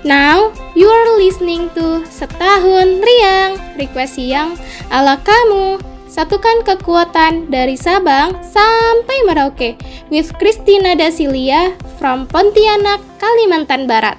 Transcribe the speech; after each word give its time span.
Now, 0.00 0.48
you 0.72 0.88
are 0.88 1.20
listening 1.20 1.68
to 1.76 2.08
Setahun 2.08 3.04
Riang, 3.04 3.60
request 3.76 4.16
yang 4.16 4.56
ala 4.88 5.20
kamu. 5.20 5.76
Satukan 6.08 6.64
kekuatan 6.64 7.52
dari 7.52 7.76
Sabang 7.76 8.32
sampai 8.40 9.28
Merauke 9.28 9.76
with 10.08 10.32
Christina 10.40 10.96
Dasilia 10.96 11.76
from 12.00 12.24
Pontianak, 12.26 12.98
Kalimantan 13.20 13.84
Barat. 13.84 14.16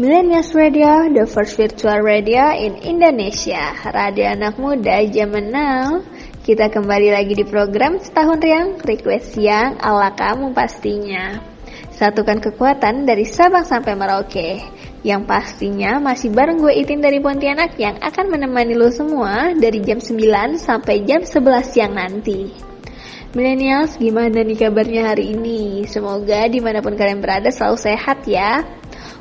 Millennials 0.00 0.56
Radio, 0.56 1.12
the 1.12 1.28
first 1.28 1.60
virtual 1.60 2.00
radio 2.00 2.56
in 2.56 2.80
Indonesia. 2.80 3.76
Radio 3.92 4.32
anak 4.32 4.56
muda 4.56 5.04
zaman 5.12 5.52
now. 5.52 6.00
Kita 6.40 6.72
kembali 6.72 7.12
lagi 7.12 7.36
di 7.36 7.44
program 7.44 8.00
Setahun 8.00 8.40
Riang, 8.40 8.80
request 8.80 9.36
yang 9.36 9.76
ala 9.76 10.08
kamu 10.16 10.56
pastinya. 10.56 11.36
Satukan 11.92 12.40
kekuatan 12.40 13.04
dari 13.04 13.28
Sabang 13.28 13.68
sampai 13.68 13.92
Merauke. 13.92 14.56
Yang 15.04 15.28
pastinya 15.28 16.00
masih 16.00 16.32
bareng 16.32 16.64
gue 16.64 16.72
Itin 16.80 17.04
dari 17.04 17.20
Pontianak 17.20 17.76
yang 17.76 18.00
akan 18.00 18.32
menemani 18.32 18.72
lo 18.72 18.88
semua 18.88 19.52
dari 19.52 19.84
jam 19.84 20.00
9 20.00 20.56
sampai 20.56 21.04
jam 21.04 21.28
11 21.28 21.60
siang 21.76 21.92
nanti. 21.92 22.48
Millennials, 23.36 24.00
gimana 24.00 24.40
nih 24.40 24.64
kabarnya 24.64 25.12
hari 25.12 25.36
ini? 25.36 25.84
Semoga 25.92 26.48
di 26.48 26.64
mana 26.64 26.80
pun 26.80 26.96
kalian 26.96 27.20
berada 27.20 27.52
selalu 27.52 27.84
sehat 27.84 28.24
ya. 28.24 28.64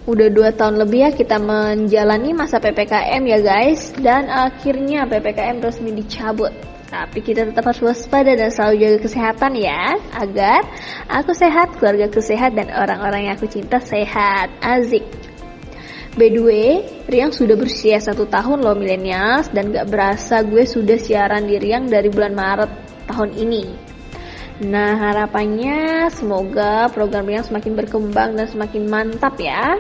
Udah 0.07 0.31
2 0.31 0.55
tahun 0.55 0.79
lebih 0.87 1.03
ya 1.03 1.11
kita 1.11 1.35
menjalani 1.35 2.31
masa 2.31 2.63
PPKM 2.63 3.21
ya 3.27 3.39
guys 3.43 3.91
Dan 3.99 4.31
akhirnya 4.31 5.05
PPKM 5.05 5.59
resmi 5.59 5.91
dicabut 5.93 6.68
tapi 6.89 7.21
kita 7.21 7.45
tetap 7.45 7.69
harus 7.69 7.85
waspada 7.85 8.33
dan 8.33 8.49
selalu 8.49 8.81
jaga 8.81 8.97
kesehatan 9.05 9.53
ya 9.53 9.93
Agar 10.17 10.65
aku 11.05 11.37
sehat, 11.37 11.77
keluarga 11.77 12.09
aku 12.09 12.17
sehat, 12.17 12.57
dan 12.57 12.73
orang-orang 12.73 13.29
yang 13.29 13.33
aku 13.37 13.45
cinta 13.45 13.77
sehat 13.77 14.49
Azik 14.59 15.05
By 16.17 16.33
the 16.33 16.41
way, 16.41 16.83
Riang 17.05 17.29
sudah 17.29 17.53
berusia 17.53 18.01
satu 18.01 18.25
tahun 18.25 18.65
loh 18.65 18.73
milenials 18.73 19.53
dan 19.53 19.69
gak 19.69 19.93
berasa 19.93 20.41
gue 20.41 20.65
sudah 20.65 20.97
siaran 20.97 21.45
di 21.45 21.61
Riang 21.61 21.85
dari 21.85 22.09
bulan 22.09 22.33
Maret 22.33 22.71
tahun 23.07 23.37
ini. 23.37 23.63
Nah 24.67 24.99
harapannya 24.99 26.11
semoga 26.11 26.91
program 26.91 27.29
Riang 27.29 27.47
semakin 27.47 27.71
berkembang 27.77 28.35
dan 28.35 28.49
semakin 28.49 28.83
mantap 28.89 29.37
ya. 29.39 29.77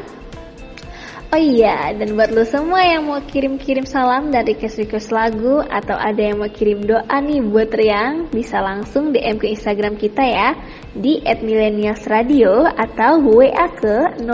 Oh 1.29 1.37
iya, 1.37 1.93
dan 1.93 2.17
buat 2.17 2.33
lo 2.33 2.41
semua 2.41 2.81
yang 2.81 3.05
mau 3.05 3.21
kirim-kirim 3.21 3.85
salam 3.85 4.33
dan 4.33 4.49
request-request 4.49 5.13
lagu 5.13 5.61
atau 5.61 5.93
ada 5.93 6.17
yang 6.17 6.41
mau 6.41 6.49
kirim 6.49 6.81
doa 6.81 7.05
nih 7.05 7.45
buat 7.45 7.69
Riang, 7.69 8.33
bisa 8.33 8.57
langsung 8.57 9.13
DM 9.13 9.37
ke 9.37 9.53
Instagram 9.53 9.93
kita 9.93 10.25
ya 10.25 10.57
di 10.97 11.21
@millennialsradio 11.21 12.73
atau 12.73 13.21
WA 13.21 13.69
ke 13.77 14.25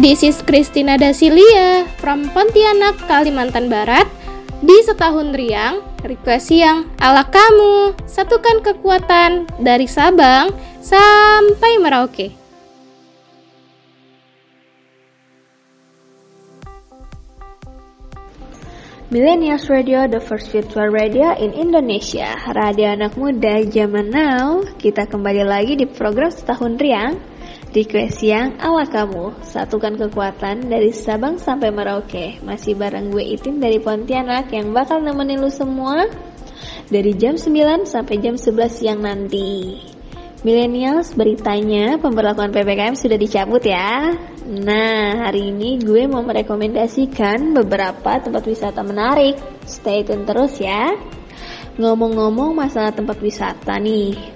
This 0.00 0.24
is 0.24 0.40
Christina 0.40 0.96
Dasilia 0.96 1.84
from 2.00 2.24
Pontianak, 2.32 3.04
Kalimantan 3.04 3.68
Barat 3.68 4.08
di 4.64 4.80
setahun 4.80 5.36
riang, 5.36 5.84
request 6.08 6.48
yang 6.48 6.88
ala 6.96 7.28
kamu, 7.28 7.92
satukan 8.08 8.64
kekuatan 8.64 9.44
dari 9.60 9.84
Sabang 9.84 10.56
sampai 10.80 11.76
Merauke. 11.84 12.32
Millennials 19.12 19.68
Radio, 19.70 20.08
the 20.10 20.18
first 20.18 20.50
virtual 20.50 20.90
radio 20.90 21.36
in 21.38 21.54
Indonesia. 21.54 22.34
Radio 22.50 22.98
anak 22.98 23.14
muda 23.20 23.62
zaman 23.68 24.10
now. 24.10 24.64
Kita 24.80 25.06
kembali 25.06 25.44
lagi 25.46 25.78
di 25.78 25.86
program 25.86 26.32
setahun 26.32 26.80
riang 26.80 27.33
Request 27.74 28.22
yang 28.22 28.54
ala 28.62 28.86
kamu, 28.86 29.34
satukan 29.42 29.98
kekuatan 29.98 30.70
dari 30.70 30.94
Sabang 30.94 31.42
sampai 31.42 31.74
Merauke. 31.74 32.38
Masih 32.46 32.78
bareng 32.78 33.10
gue 33.10 33.34
Itin 33.34 33.58
dari 33.58 33.82
Pontianak 33.82 34.46
yang 34.54 34.70
bakal 34.70 35.02
nemenin 35.02 35.42
lu 35.42 35.50
semua 35.50 36.06
dari 36.86 37.18
jam 37.18 37.34
9 37.34 37.82
sampai 37.82 38.22
jam 38.22 38.38
11 38.38 38.70
siang 38.70 39.02
nanti. 39.02 39.82
Millennials, 40.46 41.18
beritanya 41.18 41.98
pemberlakuan 41.98 42.54
PPKM 42.54 42.94
sudah 42.94 43.18
dicabut 43.18 43.66
ya. 43.66 44.22
Nah, 44.46 45.26
hari 45.26 45.50
ini 45.50 45.82
gue 45.82 46.06
mau 46.06 46.22
merekomendasikan 46.22 47.58
beberapa 47.58 48.22
tempat 48.22 48.46
wisata 48.46 48.86
menarik. 48.86 49.34
Stay 49.66 50.06
tune 50.06 50.22
terus 50.22 50.62
ya. 50.62 50.94
Ngomong-ngomong 51.74 52.54
masalah 52.54 52.94
tempat 52.94 53.18
wisata 53.18 53.82
nih, 53.82 54.33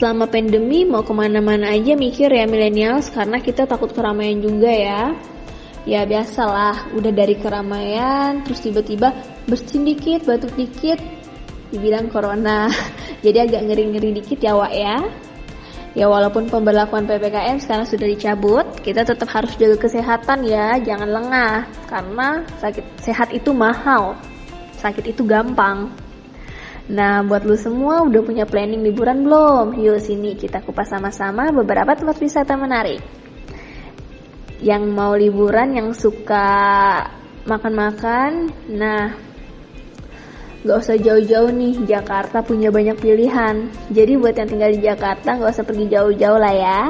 selama 0.00 0.32
pandemi 0.32 0.88
mau 0.88 1.04
ke 1.04 1.12
mana-mana 1.12 1.76
aja 1.76 1.92
mikir 1.92 2.32
ya 2.32 2.48
millennials 2.48 3.12
karena 3.12 3.36
kita 3.36 3.68
takut 3.68 3.92
keramaian 3.92 4.40
juga 4.40 4.72
ya. 4.72 5.12
Ya 5.84 6.08
biasalah 6.08 6.96
udah 6.96 7.12
dari 7.12 7.36
keramaian 7.36 8.40
terus 8.40 8.64
tiba-tiba 8.64 9.12
bersin 9.44 9.84
dikit 9.84 10.24
batuk 10.24 10.56
dikit 10.56 10.96
dibilang 11.68 12.08
corona. 12.08 12.72
Jadi 13.24 13.44
agak 13.44 13.60
ngeri-ngeri 13.68 14.16
dikit 14.24 14.40
ya 14.40 14.56
Wak 14.56 14.72
ya. 14.72 15.04
Ya 15.92 16.08
walaupun 16.08 16.48
pemberlakuan 16.48 17.04
PPKM 17.04 17.60
sekarang 17.60 17.84
sudah 17.84 18.08
dicabut 18.08 18.64
kita 18.80 19.04
tetap 19.04 19.28
harus 19.28 19.52
jaga 19.60 19.76
kesehatan 19.84 20.48
ya 20.48 20.80
jangan 20.80 21.10
lengah 21.12 21.66
karena 21.90 22.46
sakit 22.62 22.86
sehat 23.02 23.34
itu 23.34 23.50
mahal 23.50 24.14
sakit 24.78 25.10
itu 25.10 25.26
gampang 25.26 25.90
Nah, 26.88 27.20
buat 27.26 27.44
lu 27.44 27.58
semua 27.58 28.00
udah 28.06 28.22
punya 28.24 28.48
planning 28.48 28.80
liburan 28.80 29.26
belum? 29.26 29.76
Yuk 29.76 30.00
sini 30.00 30.38
kita 30.38 30.64
kupas 30.64 30.88
sama-sama 30.88 31.52
beberapa 31.52 31.92
tempat 31.92 32.16
wisata 32.16 32.56
menarik. 32.56 33.04
Yang 34.64 34.82
mau 34.88 35.12
liburan, 35.12 35.76
yang 35.76 35.92
suka 35.92 36.48
makan-makan, 37.44 38.52
nah 38.72 39.12
Gak 40.60 40.76
usah 40.76 41.00
jauh-jauh 41.00 41.48
nih, 41.56 41.88
Jakarta 41.88 42.44
punya 42.44 42.68
banyak 42.68 43.00
pilihan. 43.00 43.72
Jadi 43.88 44.12
buat 44.20 44.36
yang 44.36 44.44
tinggal 44.44 44.68
di 44.76 44.84
Jakarta 44.84 45.40
gak 45.40 45.56
usah 45.56 45.64
pergi 45.64 45.88
jauh-jauh 45.88 46.36
lah 46.36 46.52
ya. 46.52 46.80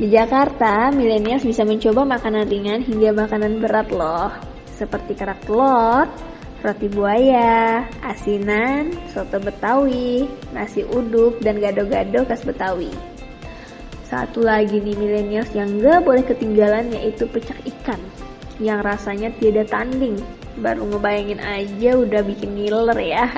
Di 0.00 0.08
Jakarta, 0.08 0.88
milenials 0.88 1.44
bisa 1.44 1.68
mencoba 1.68 2.08
makanan 2.16 2.48
ringan 2.48 2.80
hingga 2.80 3.12
makanan 3.12 3.60
berat 3.60 3.92
loh. 3.92 4.32
Seperti 4.72 5.12
kerak 5.20 5.44
telur, 5.44 6.08
roti 6.64 6.88
buaya, 6.88 7.84
asinan, 8.00 8.88
soto 9.12 9.36
betawi, 9.36 10.24
nasi 10.56 10.80
uduk, 10.80 11.36
dan 11.44 11.60
gado-gado 11.60 12.24
khas 12.24 12.40
betawi. 12.40 12.88
Satu 14.08 14.40
lagi 14.40 14.80
nih 14.80 14.96
milenials 14.96 15.52
yang 15.52 15.76
gak 15.84 16.08
boleh 16.08 16.24
ketinggalan 16.24 16.88
yaitu 16.88 17.28
pecak 17.28 17.60
ikan 17.68 18.00
yang 18.56 18.80
rasanya 18.80 19.28
tidak 19.36 19.68
tanding. 19.68 20.16
Baru 20.56 20.88
ngebayangin 20.88 21.42
aja 21.44 22.00
udah 22.00 22.24
bikin 22.24 22.56
ngiler 22.56 22.96
ya. 22.96 23.28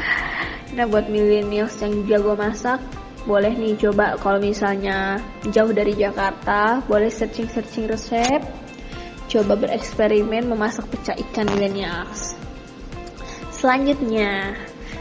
nah 0.78 0.88
buat 0.88 1.12
milenials 1.12 1.76
yang 1.84 2.00
jago 2.08 2.32
masak, 2.32 2.80
boleh 3.28 3.52
nih 3.52 3.76
coba 3.76 4.16
kalau 4.16 4.40
misalnya 4.40 5.20
jauh 5.52 5.74
dari 5.74 5.92
Jakarta, 5.92 6.80
boleh 6.88 7.12
searching-searching 7.12 7.92
resep, 7.92 8.40
coba 9.28 9.52
bereksperimen 9.58 10.48
memasak 10.48 10.88
pecah 10.88 11.18
ikan 11.18 11.44
milenials. 11.52 12.43
Selanjutnya, 13.64 14.52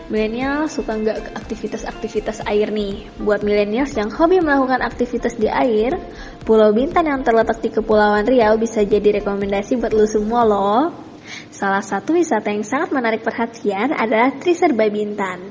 milenial 0.07 0.71
suka 0.71 0.95
nggak 0.95 1.35
aktivitas-aktivitas 1.35 2.47
air 2.47 2.71
nih? 2.71 3.11
Buat 3.19 3.43
milenial 3.43 3.83
yang 3.91 4.07
hobi 4.07 4.39
melakukan 4.39 4.79
aktivitas 4.79 5.35
di 5.35 5.51
air, 5.51 5.99
Pulau 6.47 6.71
Bintan 6.71 7.11
yang 7.11 7.27
terletak 7.27 7.59
di 7.59 7.67
Kepulauan 7.75 8.23
Riau 8.23 8.55
bisa 8.55 8.79
jadi 8.87 9.19
rekomendasi 9.19 9.83
buat 9.83 9.91
lu 9.91 10.07
semua 10.07 10.47
loh. 10.47 10.95
Salah 11.51 11.83
satu 11.83 12.15
wisata 12.15 12.55
yang 12.55 12.63
sangat 12.63 12.95
menarik 12.95 13.19
perhatian 13.19 13.91
adalah 13.91 14.31
Triserba 14.39 14.87
Bintan. 14.87 15.43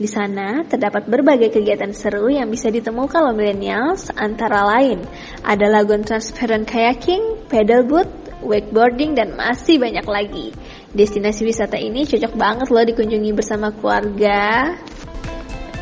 Di 0.00 0.08
sana 0.08 0.64
terdapat 0.64 1.04
berbagai 1.04 1.52
kegiatan 1.52 1.92
seru 1.92 2.32
yang 2.32 2.48
bisa 2.48 2.72
ditemukan 2.72 3.28
oleh 3.28 3.36
millennials 3.36 4.08
antara 4.16 4.64
lain 4.64 5.04
ada 5.44 5.68
lagun 5.68 6.00
transparent 6.00 6.64
kayaking, 6.64 7.44
paddleboat, 7.44 8.08
wakeboarding, 8.40 9.12
dan 9.12 9.36
masih 9.36 9.76
banyak 9.76 10.06
lagi. 10.08 10.46
Destinasi 10.94 11.42
wisata 11.42 11.74
ini 11.74 12.06
cocok 12.06 12.32
banget 12.38 12.68
loh 12.70 12.86
dikunjungi 12.86 13.34
bersama 13.34 13.74
keluarga. 13.74 14.70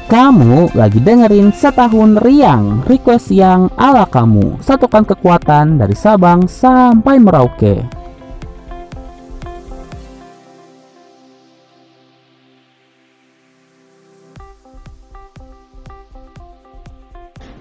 Kamu 0.08 0.72
lagi 0.72 1.00
dengerin 1.00 1.52
setahun 1.52 2.20
riang, 2.20 2.80
request 2.88 3.28
yang 3.28 3.68
ala 3.76 4.08
kamu. 4.08 4.60
Satukan 4.64 5.04
kekuatan 5.04 5.76
dari 5.76 5.92
Sabang 5.92 6.48
sampai 6.48 7.20
Merauke. 7.20 8.01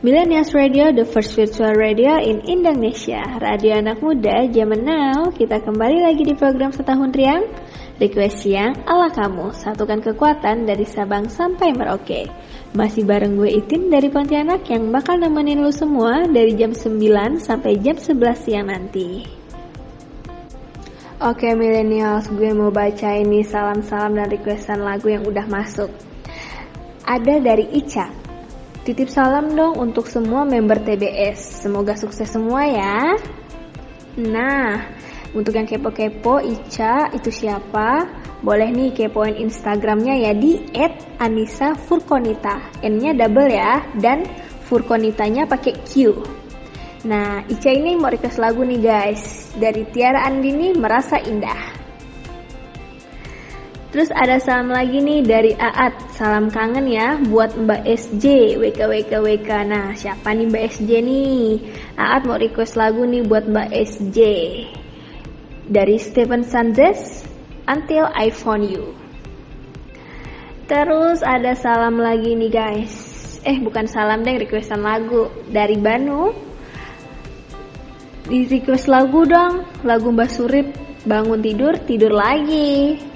Millennials 0.01 0.49
Radio, 0.57 0.89
the 0.89 1.05
first 1.05 1.37
virtual 1.37 1.77
radio 1.77 2.17
in 2.17 2.41
Indonesia. 2.49 3.21
Radio 3.37 3.77
anak 3.77 4.01
muda 4.01 4.49
zaman 4.49 4.81
now. 4.81 5.29
Kita 5.29 5.61
kembali 5.61 6.01
lagi 6.01 6.25
di 6.25 6.33
program 6.33 6.73
setahun 6.73 7.13
riang. 7.13 7.45
Request 8.01 8.49
yang 8.49 8.73
ala 8.89 9.13
kamu. 9.13 9.53
Satukan 9.53 10.01
kekuatan 10.01 10.65
dari 10.65 10.89
Sabang 10.89 11.29
sampai 11.29 11.77
Merauke. 11.77 12.25
Masih 12.73 13.05
bareng 13.05 13.37
gue 13.37 13.53
Itin 13.61 13.93
dari 13.93 14.09
Pontianak 14.09 14.65
yang 14.73 14.89
bakal 14.89 15.21
nemenin 15.21 15.61
lu 15.61 15.69
semua 15.69 16.25
dari 16.25 16.57
jam 16.57 16.73
9 16.73 17.37
sampai 17.37 17.77
jam 17.77 17.93
11 17.93 18.41
siang 18.41 18.73
nanti. 18.73 19.21
Oke 21.21 21.53
millennials, 21.53 22.25
gue 22.25 22.49
mau 22.57 22.73
baca 22.73 23.21
ini 23.21 23.45
salam-salam 23.45 24.17
dan 24.17 24.33
requestan 24.33 24.81
lagu 24.81 25.13
yang 25.13 25.21
udah 25.29 25.45
masuk. 25.45 25.93
Ada 27.05 27.37
dari 27.37 27.69
Ica, 27.77 28.20
Titip 28.81 29.13
salam 29.13 29.53
dong 29.53 29.77
untuk 29.77 30.09
semua 30.09 30.41
member 30.41 30.81
TBS. 30.81 31.61
Semoga 31.61 31.93
sukses 31.93 32.25
semua 32.25 32.65
ya. 32.65 33.13
Nah, 34.17 34.89
untuk 35.37 35.53
yang 35.53 35.69
kepo-kepo 35.69 36.41
Ica 36.41 37.13
itu 37.13 37.29
siapa? 37.29 38.09
Boleh 38.41 38.73
nih 38.73 38.89
kepoin 38.89 39.37
Instagramnya 39.37 40.17
ya 40.25 40.33
di 40.33 40.65
@anissa_furkonita. 41.21 42.81
N-nya 42.81 43.13
double 43.13 43.53
ya 43.53 43.85
dan 44.01 44.25
Furkonitanya 44.65 45.45
pakai 45.45 45.77
Q. 45.85 46.17
Nah, 47.05 47.45
Ica 47.45 47.69
ini 47.69 47.93
mau 47.93 48.09
request 48.09 48.41
lagu 48.41 48.65
nih 48.65 48.81
guys. 48.81 49.53
Dari 49.61 49.85
Tiara 49.93 50.25
Andini 50.25 50.73
Merasa 50.73 51.21
Indah. 51.21 51.80
Terus 53.91 54.07
ada 54.15 54.39
salam 54.39 54.71
lagi 54.71 55.03
nih 55.03 55.19
dari 55.19 55.51
Aat, 55.59 56.15
salam 56.15 56.47
kangen 56.47 56.87
ya 56.87 57.19
buat 57.27 57.51
Mbak 57.59 57.83
SJ, 57.83 58.55
WK 58.55 58.87
WK 58.87 59.11
WK. 59.19 59.49
Nah, 59.67 59.91
siapa 59.99 60.31
nih 60.31 60.47
Mbak 60.47 60.63
SJ 60.79 60.89
nih? 61.03 61.59
Aat 61.99 62.23
mau 62.23 62.39
request 62.39 62.79
lagu 62.79 63.03
nih 63.03 63.27
buat 63.27 63.51
Mbak 63.51 63.67
SJ. 63.75 64.19
Dari 65.67 65.99
Stephen 65.99 66.47
Sanchez, 66.47 67.27
Until 67.67 68.07
I 68.15 68.31
Found 68.31 68.71
You. 68.71 68.95
Terus 70.71 71.19
ada 71.19 71.51
salam 71.59 71.99
lagi 71.99 72.31
nih 72.31 72.47
guys. 72.47 72.95
Eh, 73.43 73.59
bukan 73.59 73.91
salam 73.91 74.23
deh, 74.23 74.39
requestan 74.39 74.87
lagu 74.87 75.27
dari 75.51 75.75
Banu. 75.75 76.31
Di 78.23 78.47
request 78.47 78.87
lagu 78.87 79.27
dong, 79.27 79.67
lagu 79.83 80.15
Mbak 80.15 80.31
Surip, 80.31 80.67
bangun 81.03 81.43
tidur, 81.43 81.75
tidur 81.83 82.15
lagi. 82.15 83.10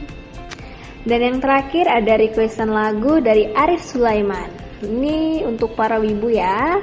Dan 1.06 1.22
yang 1.22 1.38
terakhir 1.38 1.86
ada 1.86 2.18
requestan 2.18 2.74
lagu 2.74 3.22
dari 3.22 3.54
Arif 3.54 3.86
Sulaiman. 3.86 4.50
Ini 4.82 5.46
untuk 5.46 5.78
para 5.78 6.02
wibu 6.02 6.34
ya. 6.34 6.82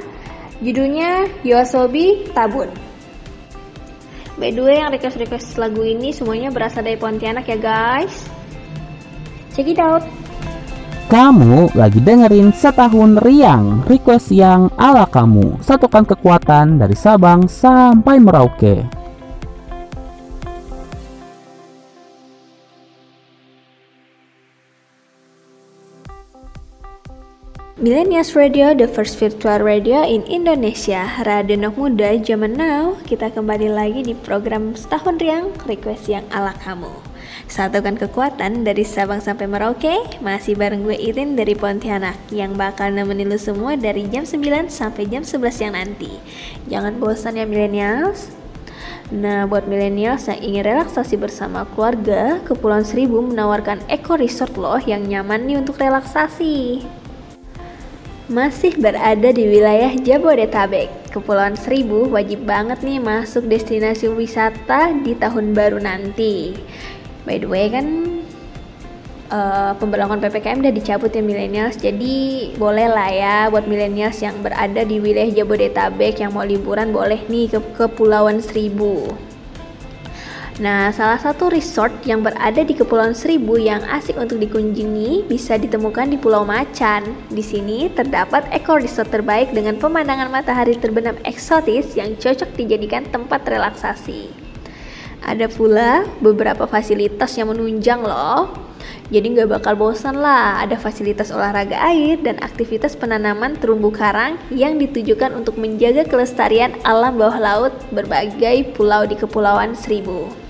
Judulnya 0.63 1.27
Yosobi 1.43 2.31
Tabun. 2.31 2.71
By 4.39 4.55
the 4.55 4.63
way, 4.63 4.79
yang 4.79 4.95
request-request 4.95 5.59
lagu 5.59 5.83
ini 5.83 6.15
semuanya 6.15 6.55
berasal 6.55 6.87
dari 6.87 6.97
Pontianak 6.97 7.51
ya 7.51 7.59
guys. 7.59 8.15
Check 9.59 9.69
it 9.69 9.83
out. 9.83 10.07
Kamu 11.11 11.77
lagi 11.77 12.01
dengerin 12.01 12.57
setahun 12.57 13.21
riang, 13.21 13.85
request 13.85 14.33
yang 14.33 14.73
ala 14.81 15.05
kamu. 15.05 15.61
Satukan 15.61 16.09
kekuatan 16.09 16.81
dari 16.81 16.97
Sabang 16.97 17.51
sampai 17.51 18.17
Merauke. 18.17 19.02
Millennials 27.83 28.39
Radio, 28.39 28.71
the 28.79 28.87
first 28.87 29.19
virtual 29.19 29.59
radio 29.59 30.07
in 30.07 30.23
Indonesia. 30.31 31.03
Radio 31.27 31.59
Nok 31.59 31.75
Muda 31.75 32.15
zaman 32.23 32.55
now. 32.55 32.95
Kita 33.03 33.35
kembali 33.35 33.75
lagi 33.75 34.07
di 34.07 34.15
program 34.15 34.79
setahun 34.79 35.19
riang 35.19 35.51
request 35.67 36.07
yang 36.07 36.23
ala 36.31 36.55
kamu. 36.63 36.95
Satukan 37.51 37.99
kekuatan 37.99 38.63
dari 38.63 38.87
Sabang 38.87 39.19
sampai 39.19 39.51
Merauke. 39.51 39.99
Masih 40.23 40.55
bareng 40.55 40.87
gue 40.87 40.95
Irin 40.95 41.35
dari 41.35 41.59
Pontianak 41.59 42.15
yang 42.31 42.55
bakal 42.55 42.95
nemenin 42.95 43.27
lu 43.27 43.35
semua 43.35 43.75
dari 43.75 44.07
jam 44.07 44.23
9 44.23 44.71
sampai 44.71 45.03
jam 45.11 45.27
11 45.27 45.43
siang 45.51 45.75
nanti. 45.75 46.23
Jangan 46.71 47.03
bosan 47.03 47.35
ya 47.35 47.51
millennials. 47.51 48.31
Nah, 49.11 49.51
buat 49.51 49.67
millennials 49.67 50.31
yang 50.31 50.39
ingin 50.39 50.71
relaksasi 50.71 51.19
bersama 51.19 51.67
keluarga, 51.75 52.39
Kepulauan 52.47 52.87
Seribu 52.87 53.27
menawarkan 53.27 53.83
eco 53.91 54.15
resort 54.15 54.55
loh 54.55 54.79
yang 54.79 55.03
nyaman 55.03 55.51
nih 55.51 55.59
untuk 55.59 55.83
relaksasi 55.83 56.87
masih 58.33 58.73
berada 58.81 59.29
di 59.29 59.45
wilayah 59.45 59.93
Jabodetabek. 59.93 61.13
Kepulauan 61.13 61.55
Seribu 61.55 62.09
wajib 62.09 62.49
banget 62.49 62.81
nih 62.81 62.97
masuk 62.97 63.45
destinasi 63.45 64.09
wisata 64.09 64.97
di 65.05 65.13
tahun 65.13 65.53
baru 65.53 65.77
nanti. 65.77 66.57
By 67.29 67.45
the 67.45 67.47
way 67.47 67.69
kan 67.69 67.87
uh, 69.29 69.77
pemberlakuan 69.77 70.25
PPKM 70.25 70.65
udah 70.65 70.75
dicabut 70.75 71.13
ya 71.13 71.21
millennials, 71.21 71.77
jadi 71.77 72.17
boleh 72.57 72.89
lah 72.89 73.11
ya 73.13 73.37
buat 73.53 73.69
millennials 73.69 74.19
yang 74.25 74.41
berada 74.41 74.81
di 74.83 74.97
wilayah 74.97 75.45
Jabodetabek 75.45 76.25
yang 76.25 76.33
mau 76.33 76.49
liburan 76.49 76.91
boleh 76.91 77.21
nih 77.29 77.53
ke 77.53 77.61
Kepulauan 77.77 78.41
Seribu. 78.41 79.13
Nah, 80.61 80.93
salah 80.93 81.17
satu 81.17 81.49
resort 81.49 81.89
yang 82.05 82.21
berada 82.21 82.61
di 82.61 82.77
Kepulauan 82.77 83.17
Seribu 83.17 83.57
yang 83.57 83.81
asik 83.89 84.21
untuk 84.21 84.37
dikunjungi 84.37 85.25
bisa 85.25 85.57
ditemukan 85.57 86.13
di 86.13 86.21
Pulau 86.21 86.45
Macan. 86.45 87.09
Di 87.33 87.41
sini 87.41 87.89
terdapat 87.89 88.45
ekor 88.53 88.85
resort 88.85 89.09
terbaik 89.09 89.57
dengan 89.57 89.81
pemandangan 89.81 90.29
matahari 90.29 90.77
terbenam 90.77 91.17
eksotis 91.25 91.97
yang 91.97 92.13
cocok 92.21 92.53
dijadikan 92.53 93.09
tempat 93.09 93.49
relaksasi. 93.49 94.29
Ada 95.25 95.49
pula 95.49 96.05
beberapa 96.21 96.69
fasilitas 96.69 97.33
yang 97.41 97.49
menunjang 97.49 98.05
loh. 98.05 98.53
Jadi 99.09 99.33
nggak 99.33 99.57
bakal 99.57 99.73
bosan 99.77 100.21
lah, 100.21 100.61
ada 100.61 100.77
fasilitas 100.77 101.33
olahraga 101.33 101.81
air 101.81 102.21
dan 102.21 102.37
aktivitas 102.45 102.93
penanaman 102.93 103.57
terumbu 103.57 103.89
karang 103.89 104.37
yang 104.53 104.77
ditujukan 104.77 105.33
untuk 105.33 105.57
menjaga 105.57 106.05
kelestarian 106.05 106.77
alam 106.85 107.17
bawah 107.17 107.41
laut 107.41 107.73
berbagai 107.89 108.77
pulau 108.77 109.09
di 109.09 109.17
Kepulauan 109.17 109.73
Seribu. 109.73 110.42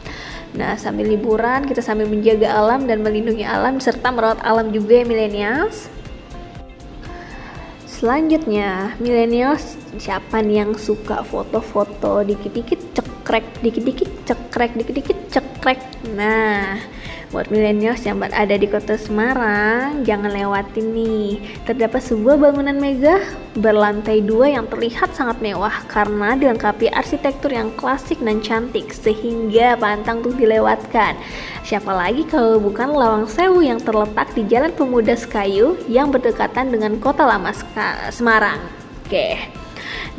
Nah, 0.53 0.77
sambil 0.77 1.09
liburan 1.09 1.65
kita 1.65 1.81
sambil 1.81 2.05
menjaga 2.05 2.53
alam 2.53 2.85
dan 2.85 3.01
melindungi 3.01 3.45
alam 3.45 3.81
serta 3.81 4.13
merawat 4.13 4.41
alam 4.45 4.69
juga 4.69 5.01
ya 5.01 5.05
millennials. 5.09 5.89
Selanjutnya, 7.89 8.99
millennials 8.99 9.79
siapa 9.97 10.43
nih 10.43 10.67
yang 10.67 10.73
suka 10.75 11.23
foto-foto 11.23 12.27
dikit-dikit 12.27 12.99
cekrek, 12.99 13.47
dikit-dikit 13.63 14.11
cekrek, 14.27 14.75
dikit-dikit 14.75 15.19
cekrek. 15.31 15.81
Nah, 16.13 16.83
Buat 17.33 17.49
milenials 17.49 18.05
yang 18.05 18.21
berada 18.21 18.61
di 18.61 18.69
kota 18.69 19.01
Semarang, 19.01 20.05
jangan 20.05 20.37
lewatin 20.37 20.93
nih. 20.93 21.41
Terdapat 21.65 22.05
sebuah 22.05 22.37
bangunan 22.37 22.77
megah 22.77 23.25
berlantai 23.57 24.21
dua 24.21 24.53
yang 24.53 24.69
terlihat 24.69 25.17
sangat 25.17 25.41
mewah 25.41 25.73
karena 25.89 26.37
dilengkapi 26.37 26.93
arsitektur 26.93 27.49
yang 27.49 27.73
klasik 27.73 28.21
dan 28.21 28.45
cantik 28.45 28.93
sehingga 28.93 29.81
pantang 29.81 30.21
untuk 30.21 30.37
dilewatkan. 30.37 31.17
Siapa 31.65 31.89
lagi 31.89 32.29
kalau 32.29 32.61
bukan 32.61 32.93
Lawang 32.93 33.25
Sewu 33.25 33.65
yang 33.65 33.81
terletak 33.81 34.29
di 34.37 34.45
Jalan 34.45 34.77
Pemuda 34.77 35.17
Sekayu 35.17 35.81
yang 35.89 36.13
berdekatan 36.13 36.69
dengan 36.69 37.01
kota 37.01 37.25
lama 37.25 37.57
Semarang. 38.13 38.61
Oke. 39.09 39.41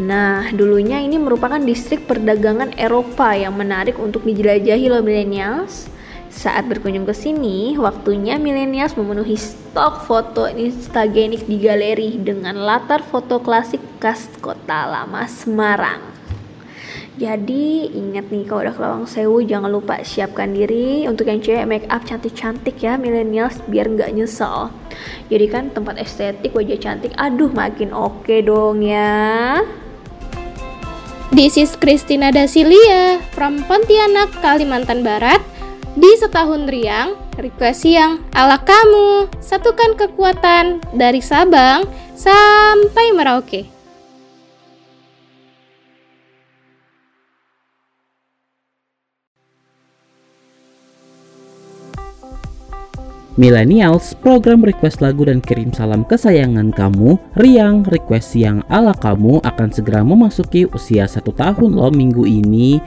Nah, 0.02 0.50
dulunya 0.50 0.98
ini 0.98 1.22
merupakan 1.22 1.62
distrik 1.62 2.10
perdagangan 2.10 2.74
Eropa 2.74 3.38
yang 3.38 3.54
menarik 3.54 4.02
untuk 4.02 4.26
dijelajahi 4.26 4.90
loh 4.90 5.06
millennials. 5.06 5.94
Saat 6.34 6.66
berkunjung 6.66 7.06
ke 7.06 7.14
sini, 7.14 7.78
waktunya 7.78 8.42
milenials 8.42 8.98
memenuhi 8.98 9.38
stok 9.38 10.10
foto 10.10 10.50
instagenik 10.50 11.46
di 11.46 11.62
galeri 11.62 12.18
dengan 12.18 12.58
latar 12.58 13.06
foto 13.06 13.38
klasik 13.38 13.80
khas 14.02 14.26
kota 14.42 14.90
lama 14.90 15.30
Semarang. 15.30 16.02
Jadi 17.22 17.94
ingat 17.94 18.34
nih 18.34 18.50
kalau 18.50 18.66
udah 18.66 18.74
ke 18.74 18.82
Lawang 18.82 19.06
Sewu 19.06 19.46
jangan 19.46 19.70
lupa 19.70 20.02
siapkan 20.02 20.50
diri 20.50 21.06
untuk 21.06 21.30
yang 21.30 21.38
cewek 21.38 21.70
make 21.70 21.88
up 21.94 22.02
cantik-cantik 22.02 22.82
ya 22.82 22.98
millennials 22.98 23.62
biar 23.70 23.86
nggak 23.94 24.18
nyesel. 24.18 24.74
Jadi 25.30 25.46
kan 25.46 25.70
tempat 25.70 26.02
estetik 26.02 26.58
wajah 26.58 26.82
cantik, 26.82 27.14
aduh 27.14 27.54
makin 27.54 27.94
oke 27.94 28.26
okay 28.26 28.42
dong 28.42 28.82
ya. 28.82 29.62
This 31.30 31.62
is 31.62 31.78
Christina 31.78 32.34
Dasilia 32.34 33.22
from 33.38 33.62
Pontianak, 33.70 34.34
Kalimantan 34.42 35.06
Barat. 35.06 35.53
Di 35.94 36.10
setahun 36.18 36.74
riang, 36.74 37.14
request 37.38 37.86
yang 37.86 38.18
ala 38.34 38.58
kamu, 38.58 39.30
satukan 39.38 39.94
kekuatan 39.94 40.82
dari 40.90 41.22
Sabang 41.22 41.86
sampai 42.18 43.14
Merauke. 43.14 43.70
Millennials, 53.38 54.18
program 54.18 54.66
request 54.66 54.98
lagu 55.02 55.30
dan 55.30 55.42
kirim 55.46 55.70
salam 55.74 56.06
kesayangan 56.06 56.70
kamu, 56.74 57.18
Riang 57.38 57.82
Request 57.86 58.38
yang 58.38 58.62
ala 58.70 58.94
kamu 58.94 59.42
akan 59.42 59.70
segera 59.74 60.06
memasuki 60.06 60.70
usia 60.70 61.10
satu 61.10 61.34
tahun 61.34 61.74
loh 61.74 61.90
minggu 61.90 62.26
ini. 62.30 62.78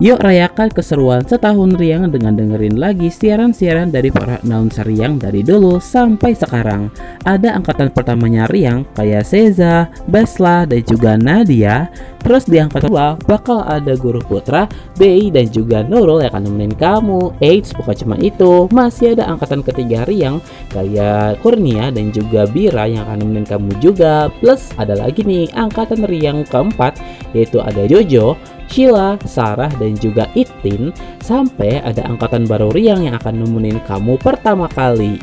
Yuk 0.00 0.16
rayakan 0.16 0.72
keseruan 0.72 1.20
setahun 1.28 1.76
Riang 1.76 2.08
dengan 2.08 2.32
dengerin 2.32 2.80
lagi 2.80 3.12
siaran-siaran 3.12 3.92
dari 3.92 4.08
para 4.08 4.40
announcer 4.40 4.88
Riang 4.88 5.20
dari 5.20 5.44
dulu 5.44 5.76
sampai 5.76 6.32
sekarang. 6.32 6.88
Ada 7.28 7.60
angkatan 7.60 7.92
pertamanya 7.92 8.48
Riang 8.48 8.88
kayak 8.96 9.28
Seza, 9.28 9.92
Besla, 10.08 10.64
dan 10.64 10.80
juga 10.88 11.20
Nadia. 11.20 11.92
Terus 12.24 12.48
di 12.48 12.56
angkatan 12.56 12.88
kedua 12.88 13.20
bakal 13.28 13.60
ada 13.60 13.92
Guru 13.92 14.24
Putra, 14.24 14.64
Bei, 14.96 15.28
dan 15.28 15.52
juga 15.52 15.84
Nurul 15.84 16.24
yang 16.24 16.32
akan 16.32 16.48
nemenin 16.48 16.72
kamu. 16.80 17.36
Eits, 17.44 17.76
bukan 17.76 17.92
cuma 18.00 18.16
itu, 18.24 18.72
masih 18.72 19.12
ada 19.12 19.28
angkatan 19.28 19.60
ketiga 19.60 20.08
Riang 20.08 20.40
kayak 20.72 21.44
Kurnia 21.44 21.92
dan 21.92 22.08
juga 22.08 22.48
Bira 22.48 22.88
yang 22.88 23.04
akan 23.04 23.20
nemenin 23.20 23.44
kamu 23.44 23.76
juga. 23.84 24.32
Plus 24.40 24.72
ada 24.80 24.96
lagi 24.96 25.28
nih 25.28 25.52
angkatan 25.52 26.08
Riang 26.08 26.48
keempat 26.48 26.96
yaitu 27.36 27.60
ada 27.60 27.84
Jojo, 27.84 28.40
Sheila, 28.70 29.18
Sarah, 29.26 29.68
dan 29.82 29.98
juga 29.98 30.30
Itin 30.38 30.94
sampai 31.20 31.82
ada 31.82 32.06
angkatan 32.06 32.46
baru 32.46 32.70
Riang 32.70 33.02
yang 33.02 33.18
akan 33.18 33.42
nemenin 33.42 33.82
kamu 33.84 34.14
pertama 34.22 34.70
kali. 34.70 35.18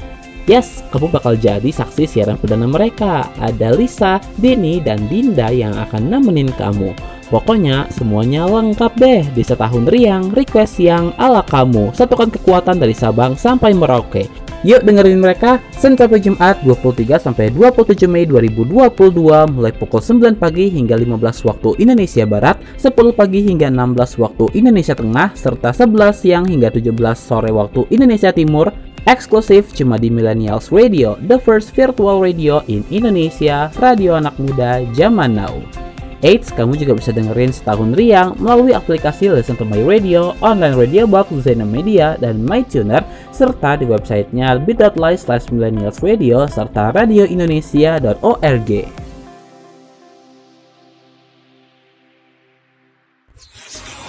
Yes, 0.48 0.84
kamu 0.96 1.12
bakal 1.12 1.36
jadi 1.36 1.68
saksi 1.68 2.08
siaran 2.08 2.40
perdana 2.40 2.68
mereka. 2.68 3.28
Ada 3.40 3.76
Lisa, 3.76 4.20
Dini, 4.40 4.80
dan 4.80 5.08
Dinda 5.12 5.52
yang 5.52 5.76
akan 5.76 6.08
nemenin 6.08 6.52
kamu. 6.56 6.96
Pokoknya 7.28 7.92
semuanya 7.92 8.48
lengkap 8.48 8.96
deh 8.96 9.28
di 9.36 9.44
setahun 9.44 9.92
riang, 9.92 10.32
request 10.32 10.80
yang 10.80 11.12
ala 11.20 11.44
kamu. 11.44 11.92
Satukan 11.92 12.32
kekuatan 12.32 12.80
dari 12.80 12.96
Sabang 12.96 13.36
sampai 13.36 13.76
Merauke. 13.76 14.47
Yuk 14.66 14.82
dengerin 14.82 15.22
mereka 15.22 15.62
Senin 15.70 16.02
sampai 16.02 16.18
Jumat 16.18 16.58
23 16.66 17.22
sampai 17.22 17.54
27 17.54 18.10
Mei 18.10 18.26
2022 18.26 19.54
mulai 19.54 19.70
pukul 19.70 20.02
9 20.02 20.34
pagi 20.34 20.74
hingga 20.74 20.98
15 20.98 21.46
waktu 21.46 21.70
Indonesia 21.78 22.26
Barat, 22.26 22.58
10 22.82 23.14
pagi 23.14 23.46
hingga 23.46 23.70
16 23.70 24.18
waktu 24.18 24.46
Indonesia 24.58 24.98
Tengah, 24.98 25.38
serta 25.38 25.70
11 25.70 26.10
siang 26.18 26.46
hingga 26.50 26.74
17 26.74 26.90
sore 27.14 27.54
waktu 27.54 27.86
Indonesia 27.94 28.34
Timur 28.34 28.74
eksklusif 29.06 29.72
cuma 29.78 30.02
di 30.02 30.10
Millennials 30.10 30.74
Radio, 30.74 31.16
the 31.30 31.38
first 31.38 31.72
virtual 31.78 32.18
radio 32.18 32.60
in 32.66 32.82
Indonesia, 32.90 33.70
radio 33.78 34.18
anak 34.18 34.36
muda 34.42 34.84
zaman 34.98 35.38
now. 35.38 35.87
Eits, 36.26 36.50
kamu 36.50 36.82
juga 36.82 36.98
bisa 36.98 37.14
dengerin 37.14 37.54
setahun 37.54 37.94
riang 37.94 38.34
melalui 38.42 38.74
aplikasi 38.74 39.30
Listen 39.30 39.54
to 39.54 39.62
My 39.62 39.86
Radio, 39.86 40.34
online 40.42 40.74
radio 40.74 41.06
box 41.06 41.30
Zena 41.46 41.62
Media, 41.62 42.18
dan 42.18 42.42
MyTuner, 42.42 43.06
serta 43.30 43.78
di 43.78 43.86
websitenya 43.86 44.58
bit.ly 44.58 45.14
slash 45.14 45.54
millennials 45.54 46.02
radio, 46.02 46.50
serta 46.50 46.90
radioindonesia.org. 46.90 48.70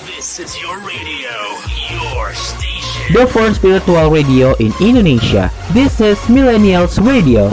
This 0.09 0.41
is 0.41 0.57
your 0.57 0.81
radio, 0.81 1.37
your 1.93 2.33
station. 2.33 3.13
The 3.13 3.29
first 3.29 3.61
virtual 3.61 4.09
radio 4.09 4.57
in 4.57 4.73
Indonesia. 4.81 5.53
This 5.77 6.01
is 6.01 6.17
Millennials 6.33 6.97
Radio. 7.05 7.53